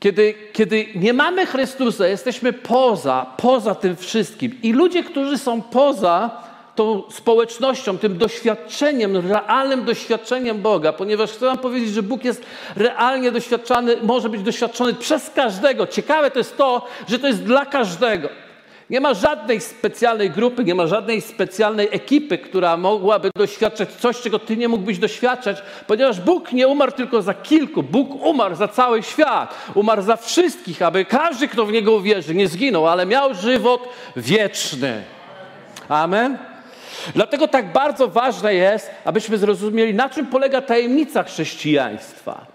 kiedy, 0.00 0.34
kiedy 0.52 0.86
nie 0.94 1.12
mamy 1.12 1.46
Chrystusa, 1.46 2.06
jesteśmy 2.06 2.52
poza, 2.52 3.26
poza 3.36 3.74
tym 3.74 3.96
wszystkim. 3.96 4.58
I 4.62 4.72
ludzie, 4.72 5.04
którzy 5.04 5.38
są 5.38 5.62
poza 5.62 6.43
tą 6.74 7.02
społecznością, 7.10 7.98
tym 7.98 8.18
doświadczeniem, 8.18 9.16
realnym 9.16 9.84
doświadczeniem 9.84 10.62
Boga, 10.62 10.92
ponieważ 10.92 11.30
chcę 11.30 11.46
Wam 11.46 11.58
powiedzieć, 11.58 11.90
że 11.90 12.02
Bóg 12.02 12.24
jest 12.24 12.46
realnie 12.76 13.32
doświadczany, 13.32 13.96
może 14.02 14.28
być 14.28 14.42
doświadczony 14.42 14.94
przez 14.94 15.30
każdego. 15.30 15.86
Ciekawe 15.86 16.30
to 16.30 16.38
jest 16.38 16.56
to, 16.56 16.86
że 17.08 17.18
to 17.18 17.26
jest 17.26 17.44
dla 17.44 17.66
każdego. 17.66 18.28
Nie 18.90 19.00
ma 19.00 19.14
żadnej 19.14 19.60
specjalnej 19.60 20.30
grupy, 20.30 20.64
nie 20.64 20.74
ma 20.74 20.86
żadnej 20.86 21.20
specjalnej 21.20 21.88
ekipy, 21.90 22.38
która 22.38 22.76
mogłaby 22.76 23.30
doświadczać 23.36 23.92
coś, 23.92 24.20
czego 24.20 24.38
ty 24.38 24.56
nie 24.56 24.68
mógłbyś 24.68 24.98
doświadczać, 24.98 25.62
ponieważ 25.86 26.20
Bóg 26.20 26.52
nie 26.52 26.68
umarł 26.68 26.92
tylko 26.92 27.22
za 27.22 27.34
kilku, 27.34 27.82
Bóg 27.82 28.24
umarł 28.24 28.54
za 28.54 28.68
cały 28.68 29.02
świat, 29.02 29.54
umarł 29.74 30.02
za 30.02 30.16
wszystkich, 30.16 30.82
aby 30.82 31.04
każdy, 31.04 31.48
kto 31.48 31.66
w 31.66 31.72
Niego 31.72 31.92
uwierzy, 31.92 32.34
nie 32.34 32.48
zginął, 32.48 32.88
ale 32.88 33.06
miał 33.06 33.34
żywot 33.34 33.88
wieczny. 34.16 35.04
Amen. 35.88 36.53
Dlatego 37.14 37.48
tak 37.48 37.72
bardzo 37.72 38.08
ważne 38.08 38.54
jest, 38.54 38.90
abyśmy 39.04 39.38
zrozumieli, 39.38 39.94
na 39.94 40.08
czym 40.08 40.26
polega 40.26 40.60
tajemnica 40.62 41.22
chrześcijaństwa. 41.22 42.46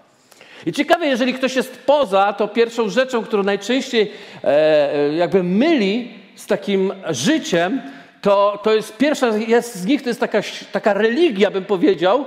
I 0.66 0.72
ciekawe, 0.72 1.06
jeżeli 1.06 1.34
ktoś 1.34 1.56
jest 1.56 1.78
poza, 1.86 2.32
to 2.32 2.48
pierwszą 2.48 2.88
rzeczą, 2.88 3.22
którą 3.22 3.42
najczęściej 3.42 4.12
e, 4.44 5.14
jakby 5.14 5.42
myli 5.42 6.14
z 6.36 6.46
takim 6.46 6.92
życiem, 7.10 7.82
to, 8.20 8.60
to 8.62 8.74
jest 8.74 8.96
pierwsza 8.96 9.28
jest 9.28 9.74
z 9.74 9.86
nich 9.86 10.02
to 10.02 10.08
jest 10.08 10.20
taka, 10.20 10.40
taka 10.72 10.94
religia, 10.94 11.50
bym 11.50 11.64
powiedział. 11.64 12.26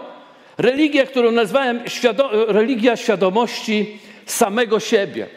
Religia, 0.58 1.06
którą 1.06 1.32
nazwałem 1.32 1.80
świado 1.88 2.30
religia 2.48 2.98
świadomości 2.98 4.00
samego 4.26 4.80
siebie. 4.80 5.28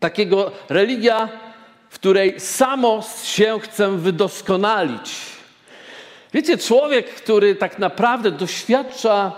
Takiego 0.00 0.52
religia, 0.68 1.28
w 1.90 1.94
której 1.94 2.40
samo 2.40 3.02
się 3.24 3.58
chcę 3.60 3.96
wydoskonalić 3.98 5.33
Wiecie, 6.34 6.58
człowiek, 6.58 7.06
który 7.06 7.54
tak 7.54 7.78
naprawdę 7.78 8.30
doświadcza 8.30 9.32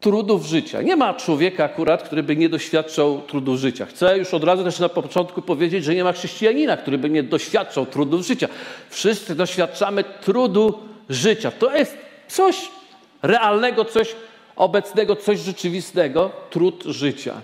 trudów 0.00 0.46
życia. 0.46 0.82
Nie 0.82 0.96
ma 0.96 1.14
człowieka 1.14 1.64
akurat, 1.64 2.02
który 2.02 2.22
by 2.22 2.36
nie 2.36 2.48
doświadczał 2.48 3.20
trudów 3.26 3.58
życia. 3.58 3.86
Chcę 3.86 4.18
już 4.18 4.34
od 4.34 4.44
razu 4.44 4.64
też 4.64 4.78
na 4.78 4.88
początku 4.88 5.42
powiedzieć, 5.42 5.84
że 5.84 5.94
nie 5.94 6.04
ma 6.04 6.12
chrześcijanina, 6.12 6.76
który 6.76 6.98
by 6.98 7.10
nie 7.10 7.22
doświadczał 7.22 7.86
trudów 7.86 8.26
życia. 8.26 8.48
Wszyscy 8.90 9.34
doświadczamy 9.34 10.04
trudu 10.04 10.78
życia. 11.08 11.50
To 11.50 11.76
jest 11.76 11.98
coś 12.28 12.68
realnego, 13.22 13.84
coś 13.84 14.14
obecnego, 14.56 15.16
coś 15.16 15.38
rzeczywistego, 15.38 16.30
trud 16.50 16.84
życia. 16.86 17.34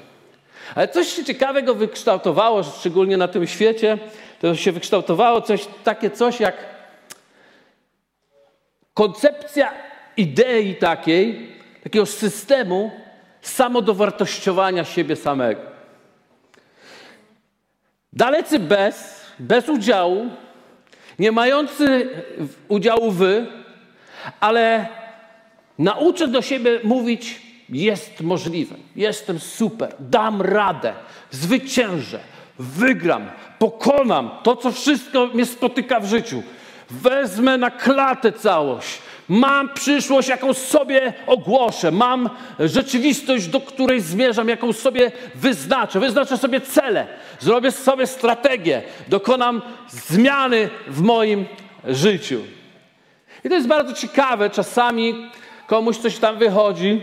Ale 0.74 0.88
coś 0.88 1.08
się 1.08 1.24
ciekawego 1.24 1.74
wykształtowało, 1.74 2.62
szczególnie 2.62 3.16
na 3.16 3.28
tym 3.28 3.46
świecie, 3.46 3.98
to 4.40 4.54
się 4.54 4.72
wykształtowało 4.72 5.40
coś, 5.40 5.66
takie 5.84 6.10
coś 6.10 6.40
jak 6.40 6.77
koncepcja 8.98 9.72
idei 10.16 10.74
takiej, 10.74 11.48
takiego 11.82 12.06
systemu 12.06 12.90
samodowartościowania 13.42 14.84
siebie 14.84 15.16
samego. 15.16 15.60
Dalece 18.12 18.58
bez, 18.58 19.20
bez 19.38 19.68
udziału, 19.68 20.26
nie 21.18 21.32
mający 21.32 22.08
udziału 22.68 23.10
wy, 23.10 23.46
ale 24.40 24.88
nauczę 25.78 26.28
do 26.28 26.42
siebie 26.42 26.80
mówić, 26.84 27.42
jest 27.68 28.20
możliwe, 28.20 28.76
jestem 28.96 29.38
super, 29.38 29.94
dam 30.00 30.42
radę, 30.42 30.92
zwyciężę, 31.30 32.20
wygram, 32.58 33.30
pokonam 33.58 34.30
to, 34.42 34.56
co 34.56 34.72
wszystko 34.72 35.26
mnie 35.26 35.46
spotyka 35.46 36.00
w 36.00 36.06
życiu. 36.06 36.42
Wezmę 36.90 37.58
na 37.58 37.70
klatę 37.70 38.32
całość. 38.32 38.98
Mam 39.28 39.74
przyszłość, 39.74 40.28
jaką 40.28 40.54
sobie 40.54 41.12
ogłoszę. 41.26 41.90
Mam 41.90 42.30
rzeczywistość, 42.58 43.46
do 43.46 43.60
której 43.60 44.00
zmierzam, 44.00 44.48
jaką 44.48 44.72
sobie 44.72 45.12
wyznaczę. 45.34 46.00
Wyznaczę 46.00 46.38
sobie 46.38 46.60
cele. 46.60 47.06
Zrobię 47.40 47.72
sobie 47.72 48.06
strategię. 48.06 48.82
Dokonam 49.08 49.62
zmiany 49.88 50.70
w 50.86 51.00
moim 51.00 51.46
życiu. 51.84 52.40
I 53.44 53.48
to 53.48 53.54
jest 53.54 53.68
bardzo 53.68 53.92
ciekawe. 53.92 54.50
Czasami 54.50 55.30
komuś 55.66 55.96
coś 55.96 56.18
tam 56.18 56.38
wychodzi. 56.38 57.02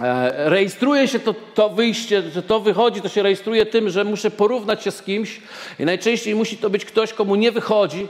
E, 0.00 0.50
rejestruje 0.50 1.08
się 1.08 1.18
to, 1.18 1.34
to 1.54 1.68
wyjście, 1.68 2.22
że 2.22 2.42
to 2.42 2.60
wychodzi, 2.60 3.00
to 3.00 3.08
się 3.08 3.22
rejestruje 3.22 3.66
tym, 3.66 3.90
że 3.90 4.04
muszę 4.04 4.30
porównać 4.30 4.82
się 4.82 4.90
z 4.90 5.02
kimś 5.02 5.40
i 5.78 5.84
najczęściej 5.84 6.34
musi 6.34 6.56
to 6.56 6.70
być 6.70 6.84
ktoś, 6.84 7.12
komu 7.12 7.34
nie 7.34 7.52
wychodzi, 7.52 8.08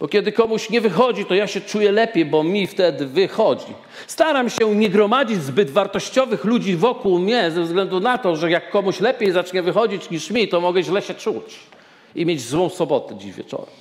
bo 0.00 0.08
kiedy 0.08 0.32
komuś 0.32 0.70
nie 0.70 0.80
wychodzi, 0.80 1.24
to 1.24 1.34
ja 1.34 1.46
się 1.46 1.60
czuję 1.60 1.92
lepiej, 1.92 2.24
bo 2.24 2.42
mi 2.42 2.66
wtedy 2.66 3.06
wychodzi. 3.06 3.74
Staram 4.06 4.50
się 4.50 4.74
nie 4.74 4.88
gromadzić 4.88 5.42
zbyt 5.42 5.70
wartościowych 5.70 6.44
ludzi 6.44 6.76
wokół 6.76 7.18
mnie, 7.18 7.50
ze 7.50 7.62
względu 7.62 8.00
na 8.00 8.18
to, 8.18 8.36
że 8.36 8.50
jak 8.50 8.70
komuś 8.70 9.00
lepiej 9.00 9.32
zacznie 9.32 9.62
wychodzić 9.62 10.10
niż 10.10 10.30
mi, 10.30 10.48
to 10.48 10.60
mogę 10.60 10.82
źle 10.82 11.02
się 11.02 11.14
czuć 11.14 11.58
i 12.14 12.26
mieć 12.26 12.42
złą 12.42 12.68
sobotę 12.68 13.16
dziś 13.18 13.32
wieczorem. 13.34 13.74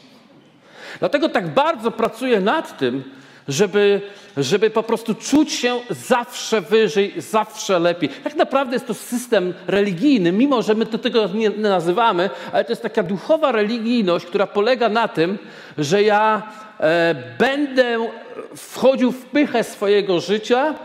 Dlatego 0.99 1.29
tak 1.29 1.47
bardzo 1.47 1.91
pracuję 1.91 2.39
nad 2.39 2.77
tym, 2.77 3.03
żeby, 3.51 4.01
żeby 4.37 4.69
po 4.69 4.83
prostu 4.83 5.15
czuć 5.15 5.51
się 5.51 5.79
zawsze 5.89 6.61
wyżej, 6.61 7.13
zawsze 7.17 7.79
lepiej. 7.79 8.09
Tak 8.09 8.35
naprawdę 8.35 8.75
jest 8.75 8.87
to 8.87 8.93
system 8.93 9.53
religijny, 9.67 10.31
mimo 10.31 10.61
że 10.61 10.75
my 10.75 10.85
to 10.85 10.97
tego 10.97 11.27
nie 11.27 11.49
nazywamy, 11.49 12.29
ale 12.51 12.63
to 12.63 12.71
jest 12.71 12.81
taka 12.81 13.03
duchowa 13.03 13.51
religijność, 13.51 14.25
która 14.25 14.47
polega 14.47 14.89
na 14.89 15.07
tym, 15.07 15.37
że 15.77 16.03
ja 16.03 16.41
e, 16.79 17.15
będę 17.39 18.07
wchodził 18.55 19.11
w 19.11 19.25
pychę 19.25 19.63
swojego 19.63 20.19
życia 20.19 20.75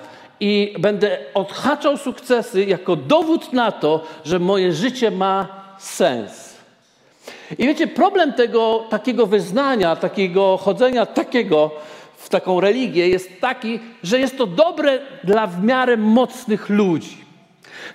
i 0.40 0.74
będę 0.78 1.18
odhaczał 1.34 1.96
sukcesy 1.96 2.64
jako 2.64 2.96
dowód 2.96 3.52
na 3.52 3.72
to, 3.72 4.04
że 4.24 4.38
moje 4.38 4.72
życie 4.72 5.10
ma 5.10 5.46
sens. 5.78 6.56
I 7.58 7.66
wiecie, 7.66 7.86
problem 7.86 8.32
tego 8.32 8.84
takiego 8.90 9.26
wyznania, 9.26 9.96
takiego 9.96 10.56
chodzenia 10.56 11.06
takiego, 11.06 11.70
w 12.26 12.28
taką 12.28 12.60
religię 12.60 13.08
jest 13.08 13.40
taki, 13.40 13.80
że 14.02 14.18
jest 14.18 14.38
to 14.38 14.46
dobre 14.46 14.98
dla 15.24 15.46
w 15.46 15.64
miarę 15.64 15.96
mocnych 15.96 16.68
ludzi. 16.68 17.16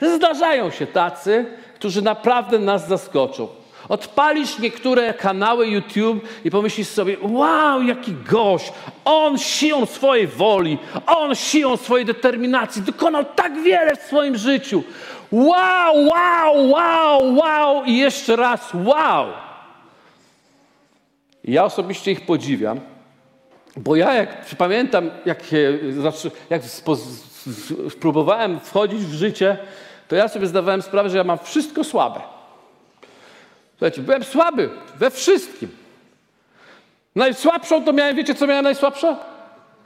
Zdarzają 0.01 0.71
się 0.71 0.87
tacy, 0.87 1.45
którzy 1.75 2.01
naprawdę 2.01 2.59
nas 2.59 2.87
zaskoczą. 2.87 3.47
Odpalisz 3.89 4.59
niektóre 4.59 5.13
kanały 5.13 5.67
YouTube 5.67 6.27
i 6.45 6.51
pomyślisz 6.51 6.87
sobie, 6.87 7.17
wow, 7.21 7.83
jaki 7.83 8.13
gość, 8.13 8.73
on 9.05 9.37
siłą 9.37 9.85
swojej 9.85 10.27
woli, 10.27 10.77
on 11.07 11.35
siłą 11.35 11.77
swojej 11.77 12.05
determinacji 12.05 12.81
dokonał 12.81 13.25
tak 13.35 13.61
wiele 13.61 13.95
w 13.95 14.01
swoim 14.01 14.37
życiu. 14.37 14.83
Wow, 15.31 16.05
wow, 16.05 16.69
wow, 16.69 17.35
wow 17.35 17.83
i 17.85 17.97
jeszcze 17.97 18.35
raz 18.35 18.69
wow. 18.73 19.25
Ja 21.43 21.65
osobiście 21.65 22.11
ich 22.11 22.25
podziwiam, 22.25 22.79
bo 23.77 23.95
ja 23.95 24.13
jak 24.13 24.45
pamiętam, 24.57 25.09
jak, 25.25 25.39
jak 26.49 26.61
spróbowałem 27.89 28.59
wchodzić 28.59 28.99
w 28.99 29.13
życie, 29.13 29.57
to 30.07 30.15
ja 30.15 30.27
sobie 30.27 30.47
zdawałem 30.47 30.81
sprawę, 30.81 31.09
że 31.09 31.17
ja 31.17 31.23
mam 31.23 31.39
wszystko 31.43 31.83
słabe. 31.83 32.19
Słuchajcie, 33.71 34.01
byłem 34.01 34.23
słaby 34.23 34.69
we 34.97 35.11
wszystkim. 35.11 35.69
Najsłabszą 37.15 37.83
to 37.85 37.93
miałem, 37.93 38.15
wiecie 38.15 38.35
co 38.35 38.47
miałem 38.47 38.63
najsłabsze? 38.63 39.15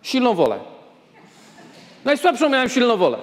Silną 0.02 0.34
wolę. 0.34 0.60
Najsłabszą 2.06 2.50
miałem 2.50 2.70
silną 2.70 2.98
wolę. 2.98 3.18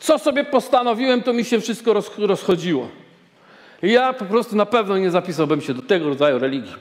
Co 0.00 0.18
sobie 0.18 0.44
postanowiłem, 0.44 1.22
to 1.22 1.32
mi 1.32 1.44
się 1.44 1.60
wszystko 1.60 1.92
rozchodziło. 2.18 2.88
Ja 3.82 4.12
po 4.12 4.24
prostu 4.24 4.56
na 4.56 4.66
pewno 4.66 4.98
nie 4.98 5.10
zapisałbym 5.10 5.60
się 5.60 5.74
do 5.74 5.82
tego 5.82 6.08
rodzaju 6.08 6.38
religii 6.38 6.74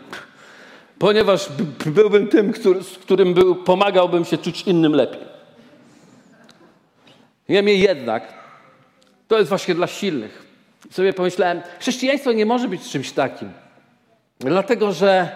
ponieważ 1.00 1.50
byłbym 1.86 2.28
tym, 2.28 2.54
który, 2.54 2.84
z 2.84 2.98
którym 2.98 3.34
był, 3.34 3.56
pomagałbym 3.56 4.26
się 4.26 4.38
czuć 4.38 4.62
innym 4.62 4.94
lepiej. 4.94 5.22
Niemniej 7.50 7.80
jednak, 7.80 8.34
to 9.28 9.38
jest 9.38 9.50
właśnie 9.50 9.76
dla 9.76 9.88
silnych. 9.88 10.46
I 10.90 10.94
sobie 10.94 11.14
pomyślałem, 11.14 11.62
chrześcijaństwo 11.80 12.32
nie 12.32 12.46
może 12.46 12.68
być 12.68 12.90
czymś 12.90 13.12
takim. 13.12 13.52
Dlatego, 14.40 14.92
że 14.92 15.36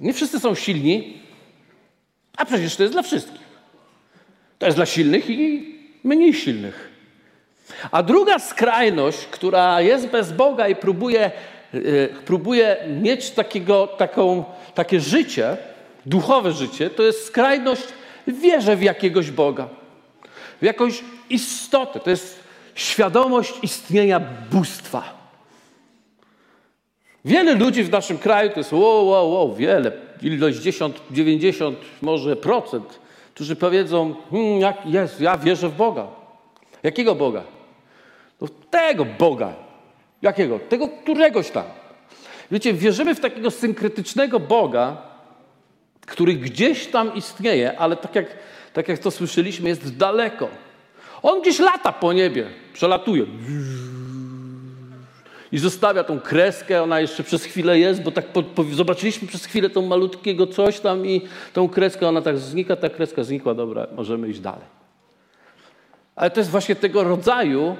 nie 0.00 0.12
wszyscy 0.12 0.40
są 0.40 0.54
silni, 0.54 1.22
a 2.36 2.44
przecież 2.44 2.76
to 2.76 2.82
jest 2.82 2.94
dla 2.94 3.02
wszystkich. 3.02 3.48
To 4.58 4.66
jest 4.66 4.78
dla 4.78 4.86
silnych 4.86 5.30
i 5.30 5.74
mniej 6.04 6.34
silnych. 6.34 6.90
A 7.90 8.02
druga 8.02 8.38
skrajność, 8.38 9.18
która 9.18 9.80
jest 9.80 10.06
bez 10.06 10.32
Boga 10.32 10.68
i 10.68 10.76
próbuje, 10.76 11.30
próbuje 12.24 12.76
mieć 13.02 13.30
takiego, 13.30 13.86
taką, 13.86 14.44
takie 14.74 15.00
życie, 15.00 15.56
duchowe 16.06 16.52
życie, 16.52 16.90
to 16.90 17.02
jest 17.02 17.26
skrajność 17.26 17.84
wierzę 18.26 18.76
w 18.76 18.82
jakiegoś 18.82 19.30
Boga, 19.30 19.68
w 20.62 20.64
jakąś 20.64 21.04
istotę. 21.30 22.00
To 22.00 22.10
jest 22.10 22.40
świadomość 22.74 23.54
istnienia 23.62 24.20
bóstwa. 24.50 25.18
Wiele 27.24 27.54
ludzi 27.54 27.84
w 27.84 27.90
naszym 27.90 28.18
kraju 28.18 28.50
to 28.50 28.60
jest 28.60 28.72
wow, 28.72 29.06
wow, 29.06 29.30
wow, 29.30 29.54
wiele, 29.54 29.92
ilość 30.22 30.58
10, 30.58 30.96
90 31.10 31.78
może 32.02 32.36
procent, 32.36 33.00
którzy 33.34 33.56
powiedzą, 33.56 34.14
hmm, 34.30 34.60
jak 34.60 34.86
jest, 34.86 35.20
ja 35.20 35.38
wierzę 35.38 35.68
w 35.68 35.76
Boga. 35.76 36.06
Jakiego 36.82 37.14
Boga? 37.14 37.42
No 38.40 38.48
tego 38.70 39.04
Boga. 39.04 39.67
Jakiego? 40.22 40.58
Tego 40.68 40.88
któregoś 40.88 41.50
tam. 41.50 41.64
Wiecie, 42.50 42.72
wierzymy 42.72 43.14
w 43.14 43.20
takiego 43.20 43.50
synkretycznego 43.50 44.40
Boga, 44.40 44.96
który 46.06 46.34
gdzieś 46.34 46.86
tam 46.86 47.14
istnieje, 47.14 47.78
ale 47.78 47.96
tak 47.96 48.14
jak, 48.14 48.26
tak 48.72 48.88
jak 48.88 48.98
to 48.98 49.10
słyszeliśmy, 49.10 49.68
jest 49.68 49.96
daleko. 49.96 50.48
On 51.22 51.40
gdzieś 51.40 51.58
lata 51.58 51.92
po 51.92 52.12
niebie, 52.12 52.46
przelatuje. 52.72 53.26
I 55.52 55.58
zostawia 55.58 56.04
tą 56.04 56.20
kreskę, 56.20 56.82
ona 56.82 57.00
jeszcze 57.00 57.24
przez 57.24 57.44
chwilę 57.44 57.78
jest, 57.78 58.02
bo 58.02 58.10
tak 58.10 58.26
po, 58.26 58.42
po, 58.42 58.64
zobaczyliśmy 58.64 59.28
przez 59.28 59.44
chwilę 59.44 59.70
tą 59.70 59.82
malutkiego 59.82 60.46
coś 60.46 60.80
tam 60.80 61.06
i 61.06 61.22
tą 61.52 61.68
kreskę, 61.68 62.08
ona 62.08 62.22
tak 62.22 62.38
znika, 62.38 62.76
ta 62.76 62.88
kreska 62.88 63.24
znikła, 63.24 63.54
dobra, 63.54 63.86
możemy 63.96 64.28
iść 64.28 64.40
dalej. 64.40 64.64
Ale 66.16 66.30
to 66.30 66.40
jest 66.40 66.50
właśnie 66.50 66.76
tego 66.76 67.04
rodzaju 67.04 67.76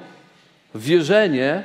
wierzenie, 0.74 1.62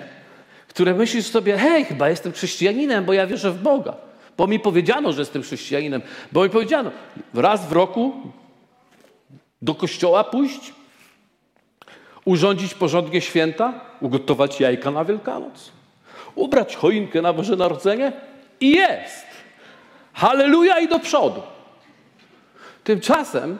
które 0.73 0.93
myślisz 0.93 1.25
sobie, 1.25 1.57
hej, 1.57 1.85
chyba 1.85 2.09
jestem 2.09 2.31
chrześcijaninem, 2.31 3.05
bo 3.05 3.13
ja 3.13 3.27
wierzę 3.27 3.51
w 3.51 3.61
Boga. 3.61 3.95
Bo 4.37 4.47
mi 4.47 4.59
powiedziano, 4.59 5.13
że 5.13 5.21
jestem 5.21 5.41
chrześcijaninem. 5.41 6.01
Bo 6.31 6.43
mi 6.43 6.49
powiedziano, 6.49 6.91
raz 7.33 7.67
w 7.67 7.71
roku 7.71 8.13
do 9.61 9.75
kościoła 9.75 10.23
pójść, 10.23 10.73
urządzić 12.25 12.73
porządnie 12.73 13.21
święta, 13.21 13.73
ugotować 14.01 14.59
jajka 14.59 14.91
na 14.91 15.05
Wielkanoc, 15.05 15.71
ubrać 16.35 16.75
choinkę 16.75 17.21
na 17.21 17.33
Boże 17.33 17.55
Narodzenie 17.55 18.11
i 18.59 18.71
jest. 18.71 19.25
Halleluja 20.13 20.79
i 20.79 20.87
do 20.87 20.99
przodu. 20.99 21.41
Tymczasem 22.83 23.57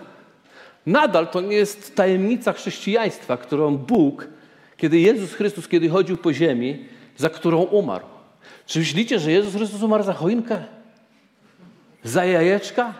nadal 0.86 1.28
to 1.28 1.42
nie 1.42 1.56
jest 1.56 1.96
tajemnica 1.96 2.54
chrześcijaństwa, 2.54 3.38
którą 3.38 3.78
Bóg, 3.78 4.28
kiedy 4.78 5.00
Jezus 5.00 5.34
Chrystus, 5.34 5.68
kiedy 5.68 5.90
chodził 5.90 6.18
po 6.18 6.34
ziemi, 6.34 6.86
za 7.18 7.30
którą 7.30 7.62
umarł. 7.62 8.06
Czy 8.66 8.80
myślicie, 8.80 9.20
że 9.20 9.32
Jezus 9.32 9.56
Chrystus 9.56 9.84
umarł 9.84 10.04
za 10.04 10.14
choinkę? 10.14 10.64
Za 12.04 12.26
jajeczka? 12.26 12.94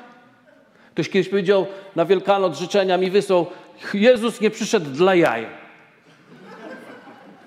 Ktoś 0.94 1.10
kiedyś 1.10 1.30
powiedział 1.30 1.66
na 1.96 2.06
Wielkanoc 2.06 2.58
życzenia 2.58 2.98
mi 2.98 3.12
wysłał, 3.12 3.48
Jezus 3.94 4.42
nie 4.42 4.50
przyszedł 4.50 4.90
dla 4.90 5.16
jaj. 5.16 5.48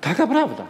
Taka 0.01 0.27
prawda. 0.27 0.67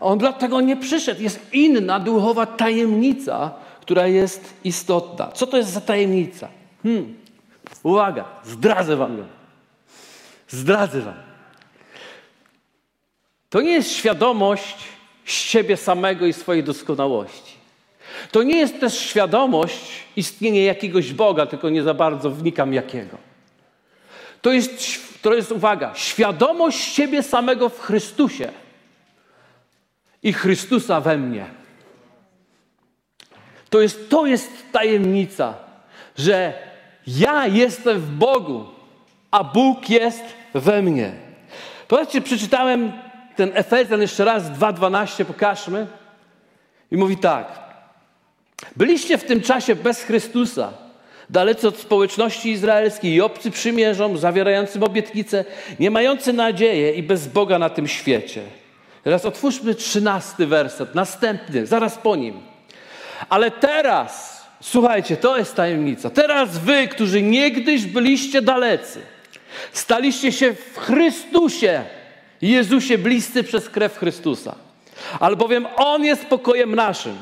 On 0.00 0.18
dlatego 0.18 0.60
nie 0.60 0.76
przyszedł. 0.76 1.22
Jest 1.22 1.54
inna 1.54 2.00
duchowa 2.00 2.46
tajemnica, 2.46 3.54
która 3.80 4.06
jest 4.06 4.54
istotna. 4.64 5.32
Co 5.32 5.46
to 5.46 5.56
jest 5.56 5.70
za 5.70 5.80
tajemnica? 5.80 6.48
Hmm. 6.82 7.14
Uwaga, 7.82 8.24
zdradzę 8.44 8.96
wam 8.96 9.18
ją. 9.18 9.24
Zdradzę 10.48 11.00
wam. 11.00 11.27
To 13.50 13.60
nie 13.60 13.72
jest 13.72 13.92
świadomość 13.92 14.76
siebie 15.24 15.76
samego 15.76 16.26
i 16.26 16.32
swojej 16.32 16.64
doskonałości. 16.64 17.58
To 18.32 18.42
nie 18.42 18.56
jest 18.56 18.80
też 18.80 18.98
świadomość 18.98 20.04
istnienia 20.16 20.64
jakiegoś 20.64 21.12
Boga, 21.12 21.46
tylko 21.46 21.70
nie 21.70 21.82
za 21.82 21.94
bardzo 21.94 22.30
wnikam 22.30 22.74
jakiego. 22.74 23.16
To 24.42 24.52
jest, 24.52 24.72
to 25.22 25.34
jest 25.34 25.52
uwaga, 25.52 25.94
świadomość 25.94 26.78
siebie 26.78 27.22
samego 27.22 27.68
w 27.68 27.80
Chrystusie 27.80 28.52
i 30.22 30.32
Chrystusa 30.32 31.00
we 31.00 31.18
mnie. 31.18 31.46
To 33.70 33.80
jest, 33.80 34.10
to 34.10 34.26
jest 34.26 34.50
tajemnica, 34.72 35.54
że 36.18 36.52
ja 37.06 37.46
jestem 37.46 38.00
w 38.00 38.10
Bogu, 38.10 38.66
a 39.30 39.44
Bóg 39.44 39.90
jest 39.90 40.24
we 40.54 40.82
mnie. 40.82 41.12
Popatrzcie, 41.88 42.20
przeczytałem 42.20 42.92
ten 43.38 43.50
Efezjan 43.54 44.00
jeszcze 44.00 44.24
raz, 44.24 44.44
2.12, 44.44 45.24
pokażmy. 45.24 45.86
I 46.90 46.96
mówi 46.96 47.16
tak. 47.16 47.46
Byliście 48.76 49.18
w 49.18 49.24
tym 49.24 49.40
czasie 49.40 49.74
bez 49.74 50.02
Chrystusa, 50.02 50.72
dalece 51.30 51.68
od 51.68 51.76
społeczności 51.76 52.50
izraelskiej 52.50 53.12
i 53.12 53.20
obcy 53.20 53.50
przymierzom, 53.50 54.18
zawierającym 54.18 54.82
obietnice, 54.82 55.44
nie 55.80 55.90
mający 55.90 56.32
nadziei 56.32 56.98
i 56.98 57.02
bez 57.02 57.26
Boga 57.26 57.58
na 57.58 57.70
tym 57.70 57.88
świecie. 57.88 58.42
Teraz 59.04 59.24
otwórzmy 59.24 59.74
trzynasty 59.74 60.46
werset, 60.46 60.94
następny, 60.94 61.66
zaraz 61.66 61.98
po 61.98 62.16
nim. 62.16 62.40
Ale 63.28 63.50
teraz, 63.50 64.42
słuchajcie, 64.60 65.16
to 65.16 65.38
jest 65.38 65.54
tajemnica. 65.54 66.10
Teraz 66.10 66.58
wy, 66.58 66.88
którzy 66.88 67.22
niegdyś 67.22 67.86
byliście 67.86 68.42
dalecy, 68.42 69.00
staliście 69.72 70.32
się 70.32 70.54
w 70.54 70.78
Chrystusie 70.78 71.97
Jezusie 72.42 72.98
bliscy 72.98 73.44
przez 73.44 73.68
krew 73.68 73.98
Chrystusa. 73.98 74.54
Albowiem 75.20 75.66
On 75.76 76.04
jest 76.04 76.26
pokojem 76.26 76.74
naszym. 76.74 77.16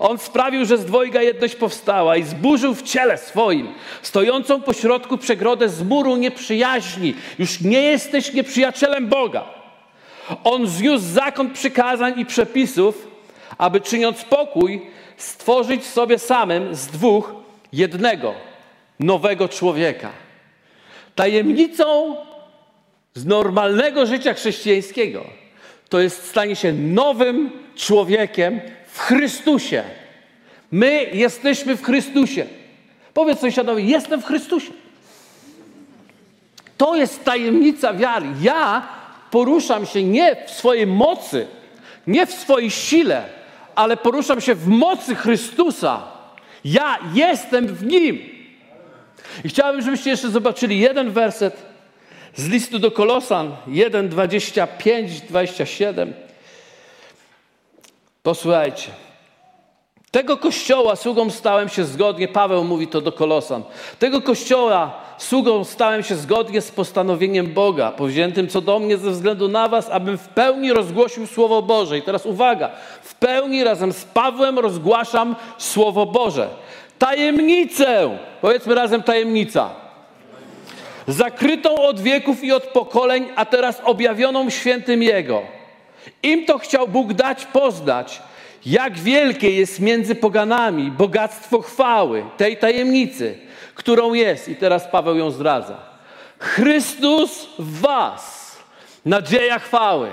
On 0.00 0.18
sprawił, 0.18 0.64
że 0.64 0.78
z 0.78 0.84
dwojga 0.84 1.22
jedność 1.22 1.54
powstała 1.54 2.16
i 2.16 2.22
zburzył 2.22 2.74
w 2.74 2.82
ciele 2.82 3.18
swoim, 3.18 3.68
stojącą 4.02 4.62
pośrodku 4.62 5.18
przegrodę 5.18 5.68
z 5.68 5.82
muru 5.82 6.16
nieprzyjaźni. 6.16 7.14
Już 7.38 7.60
nie 7.60 7.82
jesteś 7.82 8.32
nieprzyjacielem 8.32 9.08
Boga. 9.08 9.44
On 10.44 10.66
zniósł 10.66 11.04
zakon 11.04 11.50
przykazań 11.50 12.20
i 12.20 12.26
przepisów, 12.26 13.08
aby 13.58 13.80
czyniąc 13.80 14.24
pokój, 14.24 14.86
stworzyć 15.16 15.86
sobie 15.86 16.18
samym 16.18 16.74
z 16.74 16.86
dwóch 16.86 17.34
jednego, 17.72 18.34
nowego 19.00 19.48
człowieka. 19.48 20.10
Tajemnicą 21.14 22.16
z 23.14 23.24
normalnego 23.26 24.06
życia 24.06 24.34
chrześcijańskiego, 24.34 25.24
to 25.88 26.00
jest 26.00 26.28
stanie 26.28 26.56
się 26.56 26.72
nowym 26.72 27.50
człowiekiem 27.76 28.60
w 28.86 28.98
Chrystusie. 28.98 29.82
My 30.72 31.04
jesteśmy 31.12 31.76
w 31.76 31.82
Chrystusie. 31.82 32.46
Powiedz 33.14 33.40
sąsiadowi, 33.40 33.88
jestem 33.88 34.22
w 34.22 34.26
Chrystusie. 34.26 34.72
To 36.76 36.96
jest 36.96 37.24
tajemnica 37.24 37.94
wiary. 37.94 38.26
Ja 38.42 38.88
poruszam 39.30 39.86
się 39.86 40.02
nie 40.02 40.36
w 40.46 40.50
swojej 40.50 40.86
mocy, 40.86 41.46
nie 42.06 42.26
w 42.26 42.32
swojej 42.32 42.70
sile, 42.70 43.24
ale 43.74 43.96
poruszam 43.96 44.40
się 44.40 44.54
w 44.54 44.66
mocy 44.68 45.14
Chrystusa. 45.14 46.02
Ja 46.64 46.98
jestem 47.14 47.66
w 47.66 47.86
Nim. 47.86 48.18
I 49.44 49.48
chciałbym, 49.48 49.82
żebyście 49.82 50.10
jeszcze 50.10 50.30
zobaczyli 50.30 50.78
jeden 50.78 51.10
werset 51.10 51.69
z 52.34 52.48
listu 52.48 52.78
do 52.78 52.90
Kolosan 52.90 53.56
1, 53.66 54.08
25, 54.08 55.20
27. 55.20 56.14
Posłuchajcie. 58.22 58.90
Tego 60.10 60.36
kościoła 60.36 60.96
sługą 60.96 61.30
stałem 61.30 61.68
się 61.68 61.84
zgodnie, 61.84 62.28
Paweł 62.28 62.64
mówi 62.64 62.88
to 62.88 63.00
do 63.00 63.12
Kolosan. 63.12 63.62
Tego 63.98 64.22
kościoła 64.22 64.92
sługą 65.18 65.64
stałem 65.64 66.02
się 66.02 66.16
zgodnie 66.16 66.60
z 66.60 66.70
postanowieniem 66.70 67.54
Boga, 67.54 67.90
powziętym 67.90 68.48
co 68.48 68.60
do 68.60 68.78
mnie 68.78 68.96
ze 68.96 69.10
względu 69.10 69.48
na 69.48 69.68
Was, 69.68 69.90
abym 69.90 70.18
w 70.18 70.28
pełni 70.28 70.72
rozgłosił 70.72 71.26
Słowo 71.26 71.62
Boże. 71.62 71.98
I 71.98 72.02
teraz 72.02 72.26
uwaga, 72.26 72.70
w 73.02 73.14
pełni 73.14 73.64
razem 73.64 73.92
z 73.92 74.04
Pawłem 74.04 74.58
rozgłaszam 74.58 75.36
Słowo 75.58 76.06
Boże. 76.06 76.48
Tajemnicę, 76.98 78.18
powiedzmy 78.40 78.74
razem 78.74 79.02
tajemnica 79.02 79.89
zakrytą 81.12 81.74
od 81.74 82.00
wieków 82.00 82.44
i 82.44 82.52
od 82.52 82.64
pokoleń, 82.64 83.28
a 83.36 83.44
teraz 83.44 83.80
objawioną 83.84 84.50
świętym 84.50 85.02
Jego. 85.02 85.42
Im 86.22 86.46
to 86.46 86.58
chciał 86.58 86.88
Bóg 86.88 87.12
dać 87.12 87.46
poznać, 87.46 88.22
jak 88.66 88.98
wielkie 88.98 89.50
jest 89.50 89.80
między 89.80 90.14
poganami 90.14 90.90
bogactwo 90.90 91.62
chwały, 91.62 92.24
tej 92.36 92.56
tajemnicy, 92.56 93.38
którą 93.74 94.12
jest, 94.12 94.48
i 94.48 94.56
teraz 94.56 94.88
Paweł 94.88 95.16
ją 95.16 95.30
zdradza. 95.30 95.76
Chrystus 96.38 97.48
w 97.58 97.80
Was, 97.80 98.56
nadzieja 99.04 99.58
chwały. 99.58 100.08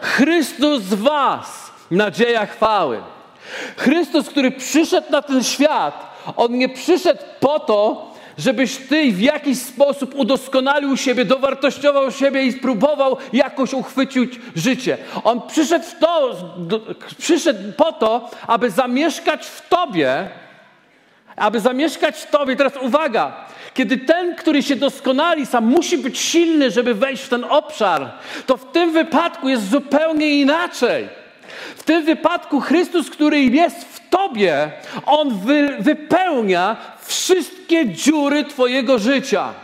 Chrystus 0.00 0.82
w 0.82 1.02
Was, 1.02 1.72
nadzieja 1.90 2.46
chwały. 2.46 3.00
Chrystus, 3.76 4.28
który 4.28 4.50
przyszedł 4.50 5.06
na 5.10 5.22
ten 5.22 5.44
świat, 5.44 6.16
on 6.36 6.58
nie 6.58 6.68
przyszedł 6.68 7.22
po 7.40 7.60
to, 7.60 8.12
żebyś 8.38 8.76
ty 8.76 9.12
w 9.12 9.20
jakiś 9.20 9.58
sposób 9.58 10.14
udoskonalił 10.14 10.96
siebie, 10.96 11.24
dowartościował 11.24 12.10
siebie 12.10 12.42
i 12.42 12.52
spróbował 12.52 13.16
jakoś 13.32 13.72
uchwycić 13.72 14.32
życie. 14.56 14.98
On 15.24 15.42
przyszedł, 15.48 15.84
w 15.84 15.98
to, 15.98 16.36
przyszedł 17.18 17.72
po 17.76 17.92
to, 17.92 18.30
aby 18.46 18.70
zamieszkać 18.70 19.46
w 19.46 19.68
tobie, 19.68 20.28
aby 21.36 21.60
zamieszkać 21.60 22.16
w 22.16 22.30
tobie. 22.30 22.56
Teraz 22.56 22.72
uwaga, 22.82 23.46
kiedy 23.74 23.96
ten, 23.96 24.34
który 24.34 24.62
się 24.62 24.76
doskonali 24.76 25.46
sam, 25.46 25.64
musi 25.64 25.98
być 25.98 26.18
silny, 26.18 26.70
żeby 26.70 26.94
wejść 26.94 27.22
w 27.22 27.28
ten 27.28 27.44
obszar, 27.44 28.10
to 28.46 28.56
w 28.56 28.72
tym 28.72 28.92
wypadku 28.92 29.48
jest 29.48 29.70
zupełnie 29.70 30.40
inaczej. 30.40 31.08
W 31.76 31.82
tym 31.82 32.04
wypadku 32.04 32.60
Chrystus, 32.60 33.10
który 33.10 33.40
jest 33.40 33.84
w 33.84 34.08
Tobie, 34.08 34.70
On 35.06 35.38
wy, 35.38 35.76
wypełnia 35.80 36.76
wszystkie 37.06 37.88
dziury 37.88 38.44
Twojego 38.44 38.98
życia. 38.98 39.54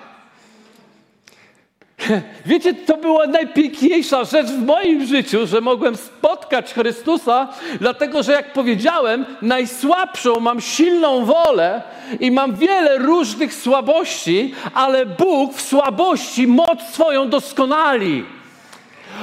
Wiecie, 2.46 2.74
to 2.74 2.96
była 2.96 3.26
najpiękniejsza 3.26 4.24
rzecz 4.24 4.46
w 4.46 4.66
moim 4.66 5.07
życiu, 5.07 5.46
że 5.46 5.61
mogłem 5.61 5.96
spotkać 5.96 6.74
Chrystusa, 6.74 7.48
dlatego 7.81 8.22
że, 8.22 8.33
jak 8.33 8.52
powiedziałem, 8.52 9.26
najsłabszą 9.42 10.40
mam 10.40 10.61
silną 10.61 11.24
wolę 11.24 11.83
i 12.20 12.31
mam 12.31 12.55
wiele 12.57 12.98
różnych 12.98 13.55
słabości, 13.55 14.55
ale 14.74 15.07
Bóg 15.07 15.55
w 15.55 15.62
słabości 15.62 16.46
moc 16.46 16.83
swoją 16.92 17.28
doskonali. 17.28 18.24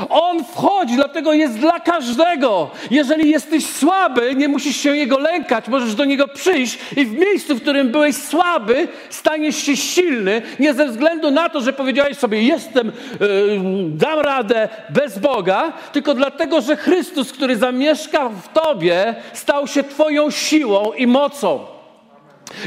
On 0.10 0.44
wchodzi, 0.44 0.96
dlatego 0.96 1.34
jest 1.34 1.60
dla 1.60 1.80
każdego. 1.80 2.70
Jeżeli 2.92 3.30
jesteś 3.30 3.66
słaby, 3.66 4.36
nie 4.36 4.48
musisz 4.48 4.78
się 4.78 4.98
Jego 4.98 5.20
lękać, 5.20 5.68
możesz 5.68 5.96
do 5.96 6.06
Niego 6.06 6.28
przyjść 6.28 6.80
i 6.98 7.06
w 7.06 7.20
miejscu, 7.20 7.56
w 7.56 7.62
którym 7.62 7.90
byłeś 7.90 8.16
słaby, 8.16 8.88
staniesz 9.10 9.58
się 9.58 9.78
silny, 9.78 10.42
nie 10.60 10.74
ze 10.74 10.88
względu 10.88 11.32
na 11.32 11.50
to, 11.50 11.62
że 11.62 11.74
powiedziałeś 11.74 12.18
sobie, 12.18 12.44
jestem, 12.44 12.92
yy, 13.20 13.60
dam 13.90 14.20
radę 14.20 14.70
bez 14.90 15.20
Boga, 15.20 15.74
tylko 15.92 16.14
dlatego, 16.14 16.62
że 16.62 16.76
Chrystus, 16.76 17.32
który 17.32 17.58
zamieszka 17.58 18.30
w 18.30 18.54
Tobie, 18.54 19.16
stał 19.34 19.68
się 19.68 19.84
Twoją 19.84 20.32
siłą 20.32 20.92
i 20.94 21.08
mocą. 21.08 21.79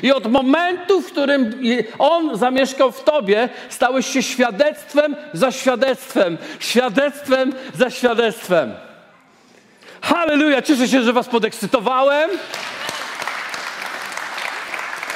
I 0.02 0.12
od 0.12 0.32
momentu, 0.32 1.00
w 1.00 1.06
którym 1.06 1.60
On 1.98 2.36
zamieszkał 2.38 2.92
w 2.92 3.04
Tobie, 3.04 3.48
stałeś 3.68 4.06
się 4.06 4.22
świadectwem 4.22 5.16
za 5.32 5.52
świadectwem, 5.52 6.38
świadectwem 6.58 7.52
za 7.74 7.90
świadectwem. 7.90 8.74
Halleluja! 10.02 10.62
Cieszę 10.62 10.88
się, 10.88 11.02
że 11.02 11.12
Was 11.12 11.28
podekscytowałem. 11.28 12.30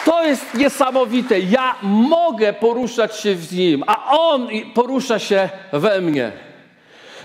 To 0.04 0.24
jest 0.24 0.54
niesamowite. 0.54 1.40
Ja 1.40 1.74
mogę 1.82 2.52
poruszać 2.52 3.20
się 3.20 3.34
w 3.34 3.52
Nim, 3.52 3.84
a 3.86 4.10
On 4.10 4.48
porusza 4.74 5.18
się 5.18 5.48
we 5.72 6.00
mnie. 6.00 6.45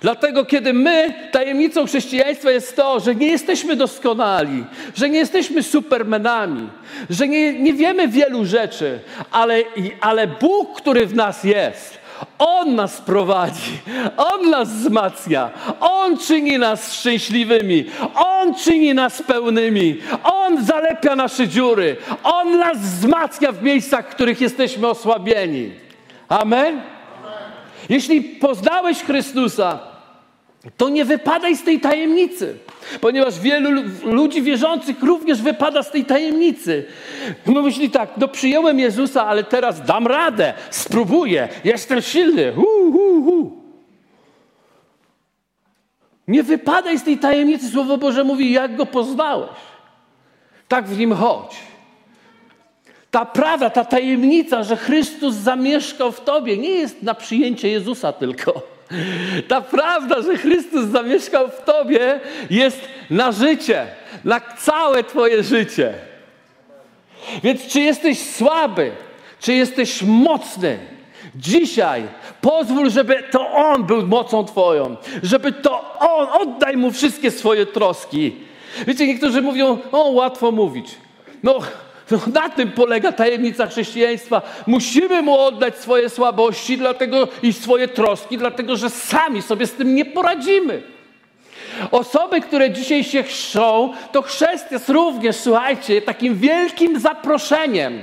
Dlatego, 0.01 0.45
kiedy 0.45 0.73
my, 0.73 1.13
tajemnicą 1.31 1.85
chrześcijaństwa 1.85 2.51
jest 2.51 2.75
to, 2.75 2.99
że 2.99 3.15
nie 3.15 3.27
jesteśmy 3.27 3.75
doskonali, 3.75 4.65
że 4.95 5.09
nie 5.09 5.19
jesteśmy 5.19 5.63
supermenami, 5.63 6.69
że 7.09 7.27
nie, 7.27 7.53
nie 7.53 7.73
wiemy 7.73 8.07
wielu 8.07 8.45
rzeczy, 8.45 8.99
ale, 9.31 9.63
ale 10.01 10.27
Bóg, 10.27 10.77
który 10.77 11.05
w 11.05 11.15
nas 11.15 11.43
jest, 11.43 12.01
on 12.39 12.75
nas 12.75 13.01
prowadzi, 13.01 13.71
On 14.17 14.49
nas 14.49 14.69
wzmacnia, 14.69 15.49
On 15.79 16.17
czyni 16.17 16.57
nas 16.57 16.93
szczęśliwymi, 16.93 17.85
On 18.15 18.55
czyni 18.55 18.93
nas 18.93 19.21
pełnymi, 19.21 19.97
On 20.23 20.65
zalepia 20.65 21.15
nasze 21.15 21.47
dziury, 21.47 21.97
On 22.23 22.59
nas 22.59 22.77
wzmacnia 22.77 23.51
w 23.51 23.63
miejscach, 23.63 24.07
w 24.07 24.15
których 24.15 24.41
jesteśmy 24.41 24.87
osłabieni. 24.87 25.71
Amen? 26.29 26.81
Jeśli 27.89 28.21
poznałeś 28.21 29.03
Chrystusa, 29.03 29.90
to 30.77 30.89
nie 30.89 31.05
wypadaj 31.05 31.55
z 31.55 31.63
tej 31.63 31.79
tajemnicy, 31.79 32.57
ponieważ 33.01 33.39
wielu 33.39 33.81
ludzi 34.03 34.41
wierzących 34.41 35.03
również 35.03 35.41
wypada 35.41 35.83
z 35.83 35.91
tej 35.91 36.05
tajemnicy. 36.05 36.85
No 37.45 37.61
myśli 37.61 37.89
tak, 37.89 38.09
no 38.17 38.27
przyjąłem 38.27 38.79
Jezusa, 38.79 39.27
ale 39.27 39.43
teraz 39.43 39.85
dam 39.85 40.07
radę, 40.07 40.53
spróbuję, 40.69 41.49
jestem 41.63 42.01
silny. 42.01 42.51
Hu, 42.51 42.91
hu, 42.91 43.23
hu. 43.23 43.61
Nie 46.27 46.43
wypadaj 46.43 46.99
z 46.99 47.03
tej 47.03 47.17
tajemnicy. 47.17 47.69
Słowo 47.69 47.97
Boże 47.97 48.23
mówi, 48.23 48.51
jak 48.51 48.75
go 48.75 48.85
poznałeś, 48.85 49.49
tak 50.67 50.85
w 50.85 50.97
nim 50.97 51.13
chodź. 51.13 51.57
Ta 53.11 53.25
prawda, 53.25 53.69
ta 53.69 53.85
tajemnica, 53.85 54.63
że 54.63 54.77
Chrystus 54.77 55.35
zamieszkał 55.35 56.11
w 56.11 56.21
tobie, 56.21 56.57
nie 56.57 56.69
jest 56.69 57.03
na 57.03 57.13
przyjęcie 57.13 57.69
Jezusa 57.69 58.13
tylko. 58.13 58.61
Ta 59.47 59.61
prawda, 59.61 60.21
że 60.21 60.37
Chrystus 60.37 60.85
zamieszkał 60.85 61.47
w 61.47 61.61
Tobie, 61.61 62.19
jest 62.49 62.79
na 63.09 63.31
życie, 63.31 63.87
na 64.23 64.39
całe 64.39 65.03
Twoje 65.03 65.43
życie. 65.43 65.93
Więc 67.43 67.67
czy 67.67 67.79
jesteś 67.79 68.19
słaby, 68.19 68.91
czy 69.39 69.53
jesteś 69.53 70.01
mocny, 70.01 70.79
dzisiaj 71.35 72.03
pozwól, 72.41 72.89
żeby 72.89 73.23
to 73.31 73.51
On 73.51 73.83
był 73.83 74.07
mocą 74.07 74.45
Twoją, 74.45 74.95
żeby 75.23 75.51
to 75.51 75.99
On, 75.99 76.27
oddaj 76.41 76.77
Mu 76.77 76.91
wszystkie 76.91 77.31
swoje 77.31 77.65
troski. 77.65 78.35
Wiecie, 78.87 79.07
niektórzy 79.07 79.41
mówią, 79.41 79.77
o 79.91 80.09
łatwo 80.09 80.51
mówić. 80.51 80.87
No, 81.43 81.59
no, 82.11 82.19
na 82.33 82.49
tym 82.49 82.71
polega 82.71 83.11
tajemnica 83.11 83.67
chrześcijaństwa. 83.67 84.41
Musimy 84.67 85.21
mu 85.21 85.39
oddać 85.39 85.77
swoje 85.77 86.09
słabości 86.09 86.77
dlatego, 86.77 87.27
i 87.43 87.53
swoje 87.53 87.87
troski, 87.87 88.37
dlatego 88.37 88.77
że 88.77 88.89
sami 88.89 89.41
sobie 89.41 89.67
z 89.67 89.73
tym 89.73 89.95
nie 89.95 90.05
poradzimy. 90.05 90.81
Osoby, 91.91 92.41
które 92.41 92.71
dzisiaj 92.71 93.03
się 93.03 93.23
chrzczą, 93.23 93.93
to 94.11 94.21
chrzest 94.21 94.71
jest 94.71 94.89
również, 94.89 95.35
słuchajcie, 95.35 96.01
takim 96.01 96.35
wielkim 96.35 96.99
zaproszeniem. 96.99 97.99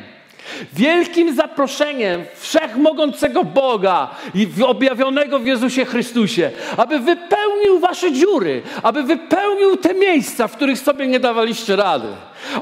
Wielkim 0.72 1.34
zaproszeniem 1.34 2.24
wszechmogącego 2.36 3.44
Boga 3.44 4.10
i 4.34 4.48
objawionego 4.66 5.38
w 5.38 5.46
Jezusie 5.46 5.84
Chrystusie, 5.84 6.50
aby 6.76 7.00
wypełnił 7.58 7.80
wasze 7.80 8.12
dziury, 8.12 8.62
aby 8.82 9.02
wypełnił 9.02 9.76
te 9.76 9.94
miejsca, 9.94 10.48
w 10.48 10.56
których 10.56 10.78
sobie 10.78 11.06
nie 11.06 11.20
dawaliście 11.20 11.76
rady. 11.76 12.08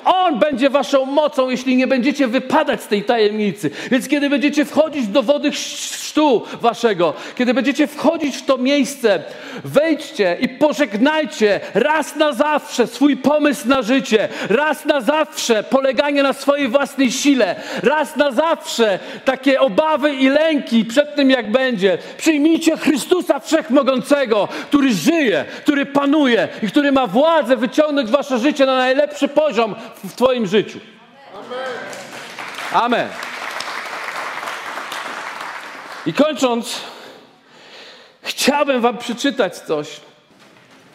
On 0.04 0.38
będzie 0.38 0.70
waszą 0.70 1.04
mocą, 1.04 1.50
jeśli 1.50 1.76
nie 1.76 1.86
będziecie 1.86 2.28
wypadać 2.28 2.82
z 2.82 2.86
tej 2.86 3.04
tajemnicy. 3.04 3.70
Więc 3.90 4.08
kiedy 4.08 4.30
będziecie 4.30 4.64
wchodzić 4.64 5.06
do 5.06 5.22
wody 5.22 5.50
chrztu 5.50 6.42
waszego, 6.60 7.14
kiedy 7.36 7.54
będziecie 7.54 7.86
wchodzić 7.86 8.36
w 8.36 8.44
to 8.44 8.58
miejsce, 8.58 9.22
wejdźcie 9.64 10.36
i 10.40 10.48
pożegnajcie 10.48 11.60
raz 11.74 12.16
na 12.16 12.32
zawsze 12.32 12.86
swój 12.86 13.16
pomysł 13.16 13.68
na 13.68 13.82
życie, 13.82 14.28
raz 14.48 14.84
na 14.84 15.00
zawsze 15.00 15.62
poleganie 15.62 16.22
na 16.22 16.32
swojej 16.32 16.68
własnej 16.68 17.12
sile, 17.12 17.56
raz 17.82 18.16
na 18.16 18.30
zawsze 18.30 18.98
takie 19.24 19.60
obawy 19.60 20.14
i 20.14 20.28
lęki 20.28 20.84
przed 20.84 21.14
tym, 21.14 21.30
jak 21.30 21.52
będzie. 21.52 21.98
Przyjmijcie 22.18 22.76
Chrystusa 22.76 23.40
Wszechmogącego, 23.40 24.48
który 24.68 24.85
żyje, 24.94 25.44
który 25.62 25.86
panuje 25.86 26.48
i 26.62 26.66
który 26.66 26.92
ma 26.92 27.06
władzę 27.06 27.56
wyciągnąć 27.56 28.10
wasze 28.10 28.38
życie 28.38 28.66
na 28.66 28.76
najlepszy 28.76 29.28
poziom 29.28 29.74
w 30.04 30.14
Twoim 30.14 30.46
życiu. 30.46 30.80
Amen. 32.72 33.08
I 36.06 36.12
kończąc, 36.12 36.80
chciałbym 38.22 38.80
Wam 38.80 38.98
przeczytać 38.98 39.56
coś, 39.56 40.00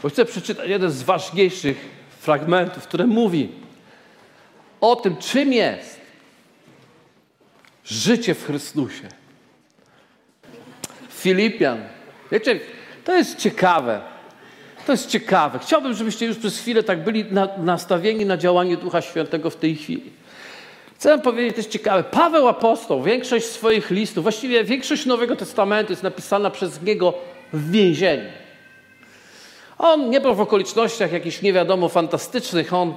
bo 0.03 0.09
chcę 0.09 0.25
przeczytać 0.25 0.69
jeden 0.69 0.91
z 0.91 1.03
ważniejszych 1.03 1.89
fragmentów, 2.19 2.83
który 2.83 3.07
mówi 3.07 3.49
o 4.81 4.95
tym, 4.95 5.17
czym 5.17 5.53
jest 5.53 6.01
życie 7.85 8.35
w 8.35 8.45
Chrystusie. 8.45 9.07
Filipian. 11.09 11.83
Wiecie, 12.31 12.59
to 13.03 13.15
jest 13.15 13.37
ciekawe. 13.37 14.01
To 14.85 14.91
jest 14.91 15.07
ciekawe. 15.07 15.59
Chciałbym, 15.59 15.93
żebyście 15.93 16.25
już 16.25 16.37
przez 16.37 16.59
chwilę 16.59 16.83
tak 16.83 17.03
byli 17.03 17.25
na, 17.31 17.49
nastawieni 17.57 18.25
na 18.25 18.37
działanie 18.37 18.77
Ducha 18.77 19.01
Świętego 19.01 19.49
w 19.49 19.55
tej 19.55 19.75
chwili. 19.75 20.11
Chcę 20.95 21.19
powiedzieć, 21.19 21.53
to 21.53 21.59
jest 21.59 21.69
ciekawe. 21.69 22.03
Paweł 22.03 22.47
Apostoł, 22.47 23.03
większość 23.03 23.45
swoich 23.45 23.91
listów, 23.91 24.23
właściwie 24.23 24.63
większość 24.63 25.05
Nowego 25.05 25.35
Testamentu 25.35 25.91
jest 25.91 26.03
napisana 26.03 26.49
przez 26.49 26.81
niego 26.81 27.13
w 27.53 27.71
więzieniu. 27.71 28.29
On 29.77 30.09
nie 30.09 30.21
był 30.21 30.35
w 30.35 30.41
okolicznościach 30.41 31.11
jakichś 31.11 31.41
nie 31.41 31.53
wiadomo 31.53 31.89
fantastycznych, 31.89 32.73
on 32.73 32.93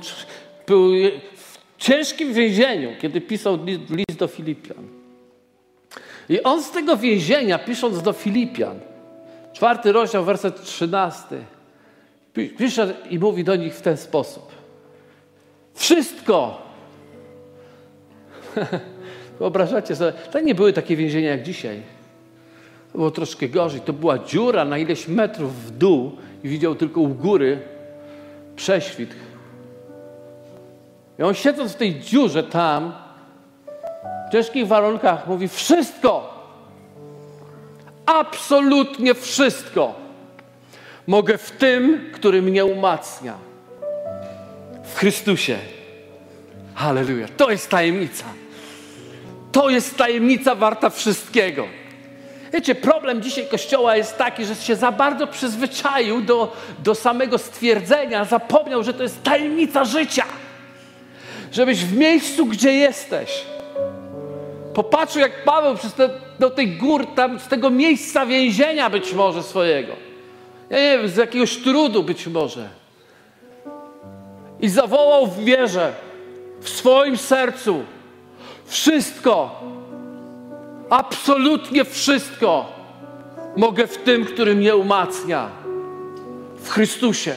był 0.67 0.91
w 1.37 1.59
ciężkim 1.79 2.33
więzieniu, 2.33 2.91
kiedy 3.01 3.21
pisał 3.21 3.59
list 3.91 4.19
do 4.19 4.27
Filipian. 4.27 4.89
I 6.29 6.43
on 6.43 6.63
z 6.63 6.71
tego 6.71 6.97
więzienia, 6.97 7.59
pisząc 7.59 8.03
do 8.03 8.13
Filipian, 8.13 8.81
czwarty 9.55 9.93
rozdział, 9.93 10.25
werset 10.25 10.63
trzynasty, 10.63 11.45
pisze 12.59 12.95
i 13.11 13.19
mówi 13.19 13.45
do 13.45 13.57
nich 13.57 13.75
w 13.75 13.83
ten 13.83 13.97
sposób. 13.97 14.53
Wszystko, 15.75 16.65
Wyobrażacie 19.39 19.97
sobie, 19.97 20.13
to 20.13 20.41
nie 20.41 20.55
były 20.55 20.73
takie 20.73 20.97
więzienia 20.97 21.31
jak 21.31 21.43
dzisiaj. 21.43 21.83
Było 22.95 23.11
troszkę 23.11 23.49
gorzej. 23.49 23.81
To 23.81 23.93
była 23.93 24.19
dziura 24.19 24.65
na 24.65 24.79
ileś 24.79 25.09
metrów 25.09 25.67
w 25.67 25.71
dół 25.71 26.13
i 26.45 26.49
widział 26.49 26.75
tylko 26.75 27.01
u 27.01 27.09
góry 27.09 27.59
prześwit. 28.57 29.15
I 31.19 31.23
on 31.23 31.35
siedząc 31.35 31.73
w 31.73 31.77
tej 31.77 32.01
dziurze 32.01 32.43
tam, 32.43 32.93
w 34.29 34.33
ciężkich 34.33 34.67
warunkach, 34.67 35.27
mówi 35.27 35.49
wszystko, 35.49 36.34
absolutnie 38.07 39.15
wszystko 39.15 39.95
mogę 41.07 41.39
w 41.39 41.51
tym, 41.51 42.11
który 42.15 42.43
mnie 42.43 42.65
umacnia. 42.65 43.35
W 44.85 44.99
Chrystusie. 44.99 45.59
Halleluja. 46.75 47.29
To 47.37 47.51
jest 47.51 47.71
tajemnica. 47.71 48.25
To 49.53 49.71
jest 49.71 49.97
tajemnica 49.97 50.55
warta 50.55 50.91
wszystkiego. 50.91 51.67
Wiecie, 52.53 52.75
problem 52.75 53.23
dzisiaj 53.23 53.47
Kościoła 53.47 53.97
jest 53.97 54.19
taki, 54.19 54.45
że 54.45 54.55
się 54.55 54.77
za 54.77 54.93
bardzo 54.93 55.27
przyzwyczaił 55.27 56.21
do, 56.21 56.57
do 56.79 56.95
samego 56.95 57.39
stwierdzenia, 57.39 58.25
zapomniał, 58.25 58.85
że 58.85 58.95
to 58.95 59.03
jest 59.03 59.23
tajemnica 59.23 59.85
życia. 59.85 60.25
Żebyś 61.53 61.85
w 61.85 61.97
miejscu, 61.97 62.47
gdzie 62.47 62.73
jesteś, 62.73 63.45
popatrzył 64.75 65.23
jak 65.23 65.45
Paweł 65.45 65.77
przez 65.77 65.95
te, 65.95 66.11
do 66.39 66.51
tej 66.51 66.77
gór, 66.77 67.07
tam 67.15 67.41
z 67.41 67.49
tego 67.49 67.71
miejsca 67.71 68.27
więzienia 68.27 68.91
być 68.91 69.13
może 69.13 69.43
swojego. 69.43 69.93
Ja 70.71 70.79
nie 70.79 70.99
wiem, 70.99 71.09
z 71.09 71.17
jakiegoś 71.17 71.57
trudu 71.57 72.03
być 72.03 72.27
może. 72.27 72.69
I 74.61 74.69
zawołał 74.69 75.27
w 75.27 75.39
wierze, 75.39 75.93
w 76.61 76.69
swoim 76.69 77.17
sercu, 77.17 77.85
wszystko, 78.67 79.61
absolutnie 80.91 81.85
wszystko 81.85 82.73
mogę 83.57 83.87
w 83.87 83.97
tym, 83.97 84.25
który 84.25 84.55
mnie 84.55 84.77
umacnia. 84.77 85.49
W 86.57 86.71
Chrystusie. 86.71 87.35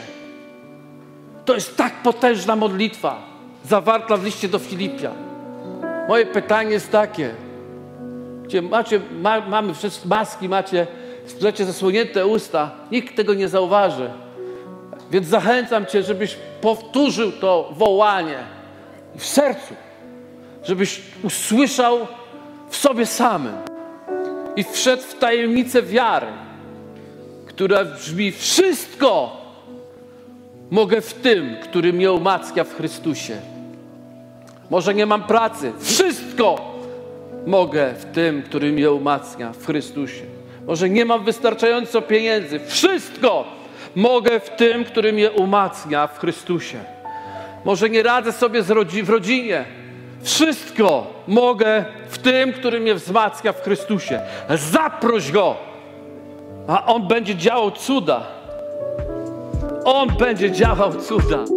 To 1.46 1.54
jest 1.54 1.78
tak 1.78 2.04
potężna 2.04 2.56
modlitwa, 2.56 3.22
zawarta 3.66 4.18
w 4.18 4.24
liście 4.24 4.48
do 4.48 4.60
Filipia. 4.60 5.27
Moje 6.08 6.26
pytanie 6.26 6.72
jest 6.72 6.92
takie, 6.92 7.32
gdzie 8.44 8.62
macie, 8.62 9.00
ma, 9.12 9.42
mamy 9.42 9.74
wszyscy 9.74 10.08
maski, 10.08 10.50
macie, 10.50 10.88
macie 11.42 11.66
zasłonięte 11.66 12.28
usta, 12.28 12.72
nikt 12.92 13.16
tego 13.16 13.34
nie 13.34 13.48
zauważy. 13.48 14.10
Więc 15.12 15.28
zachęcam 15.28 15.86
Cię, 15.86 16.04
żebyś 16.04 16.38
powtórzył 16.62 17.32
to 17.32 17.70
wołanie 17.72 18.38
w 19.18 19.26
sercu, 19.26 19.74
żebyś 20.64 21.02
usłyszał 21.24 22.08
w 22.70 22.78
sobie 22.78 23.06
samym 23.06 23.54
i 24.56 24.64
wszedł 24.64 25.04
w 25.04 25.14
tajemnicę 25.14 25.82
wiary, 25.82 26.28
która 27.46 27.86
brzmi: 27.86 28.32
Wszystko 28.32 29.42
mogę 30.72 31.02
w 31.02 31.14
tym, 31.14 31.58
który 31.64 31.94
mnie 31.94 32.12
umacnia 32.12 32.64
w 32.64 32.76
Chrystusie. 32.76 33.57
Może 34.70 34.94
nie 34.94 35.06
mam 35.06 35.24
pracy, 35.24 35.74
wszystko 35.80 36.76
mogę 37.46 37.94
w 37.94 38.06
tym, 38.06 38.44
który 38.44 38.72
mnie 38.72 38.92
umacnia 38.92 39.54
w 39.54 39.66
Chrystusie. 39.66 40.24
Może 40.68 40.90
nie 40.90 41.06
mam 41.06 41.24
wystarczająco 41.24 42.02
pieniędzy, 42.02 42.60
wszystko 42.60 43.46
mogę 43.96 44.40
w 44.40 44.50
tym, 44.50 44.86
który 44.86 45.14
mnie 45.14 45.32
umacnia 45.32 46.08
w 46.08 46.20
Chrystusie. 46.20 46.78
Może 47.66 47.90
nie 47.90 48.04
radzę 48.04 48.32
sobie 48.32 48.62
rodzi 48.70 49.04
w 49.04 49.10
rodzinie, 49.10 49.66
wszystko 50.22 51.08
mogę 51.28 51.86
w 52.10 52.18
tym, 52.18 52.54
który 52.54 52.80
mnie 52.80 52.96
wzmacnia 52.96 53.54
w 53.54 53.62
Chrystusie. 53.62 54.22
Zaproś 54.50 55.32
Go, 55.32 55.56
a 56.68 56.86
On 56.86 57.08
będzie 57.08 57.36
działał 57.36 57.72
cuda. 57.72 58.24
On 59.86 60.08
będzie 60.20 60.52
działał 60.52 60.94
cuda. 60.94 61.57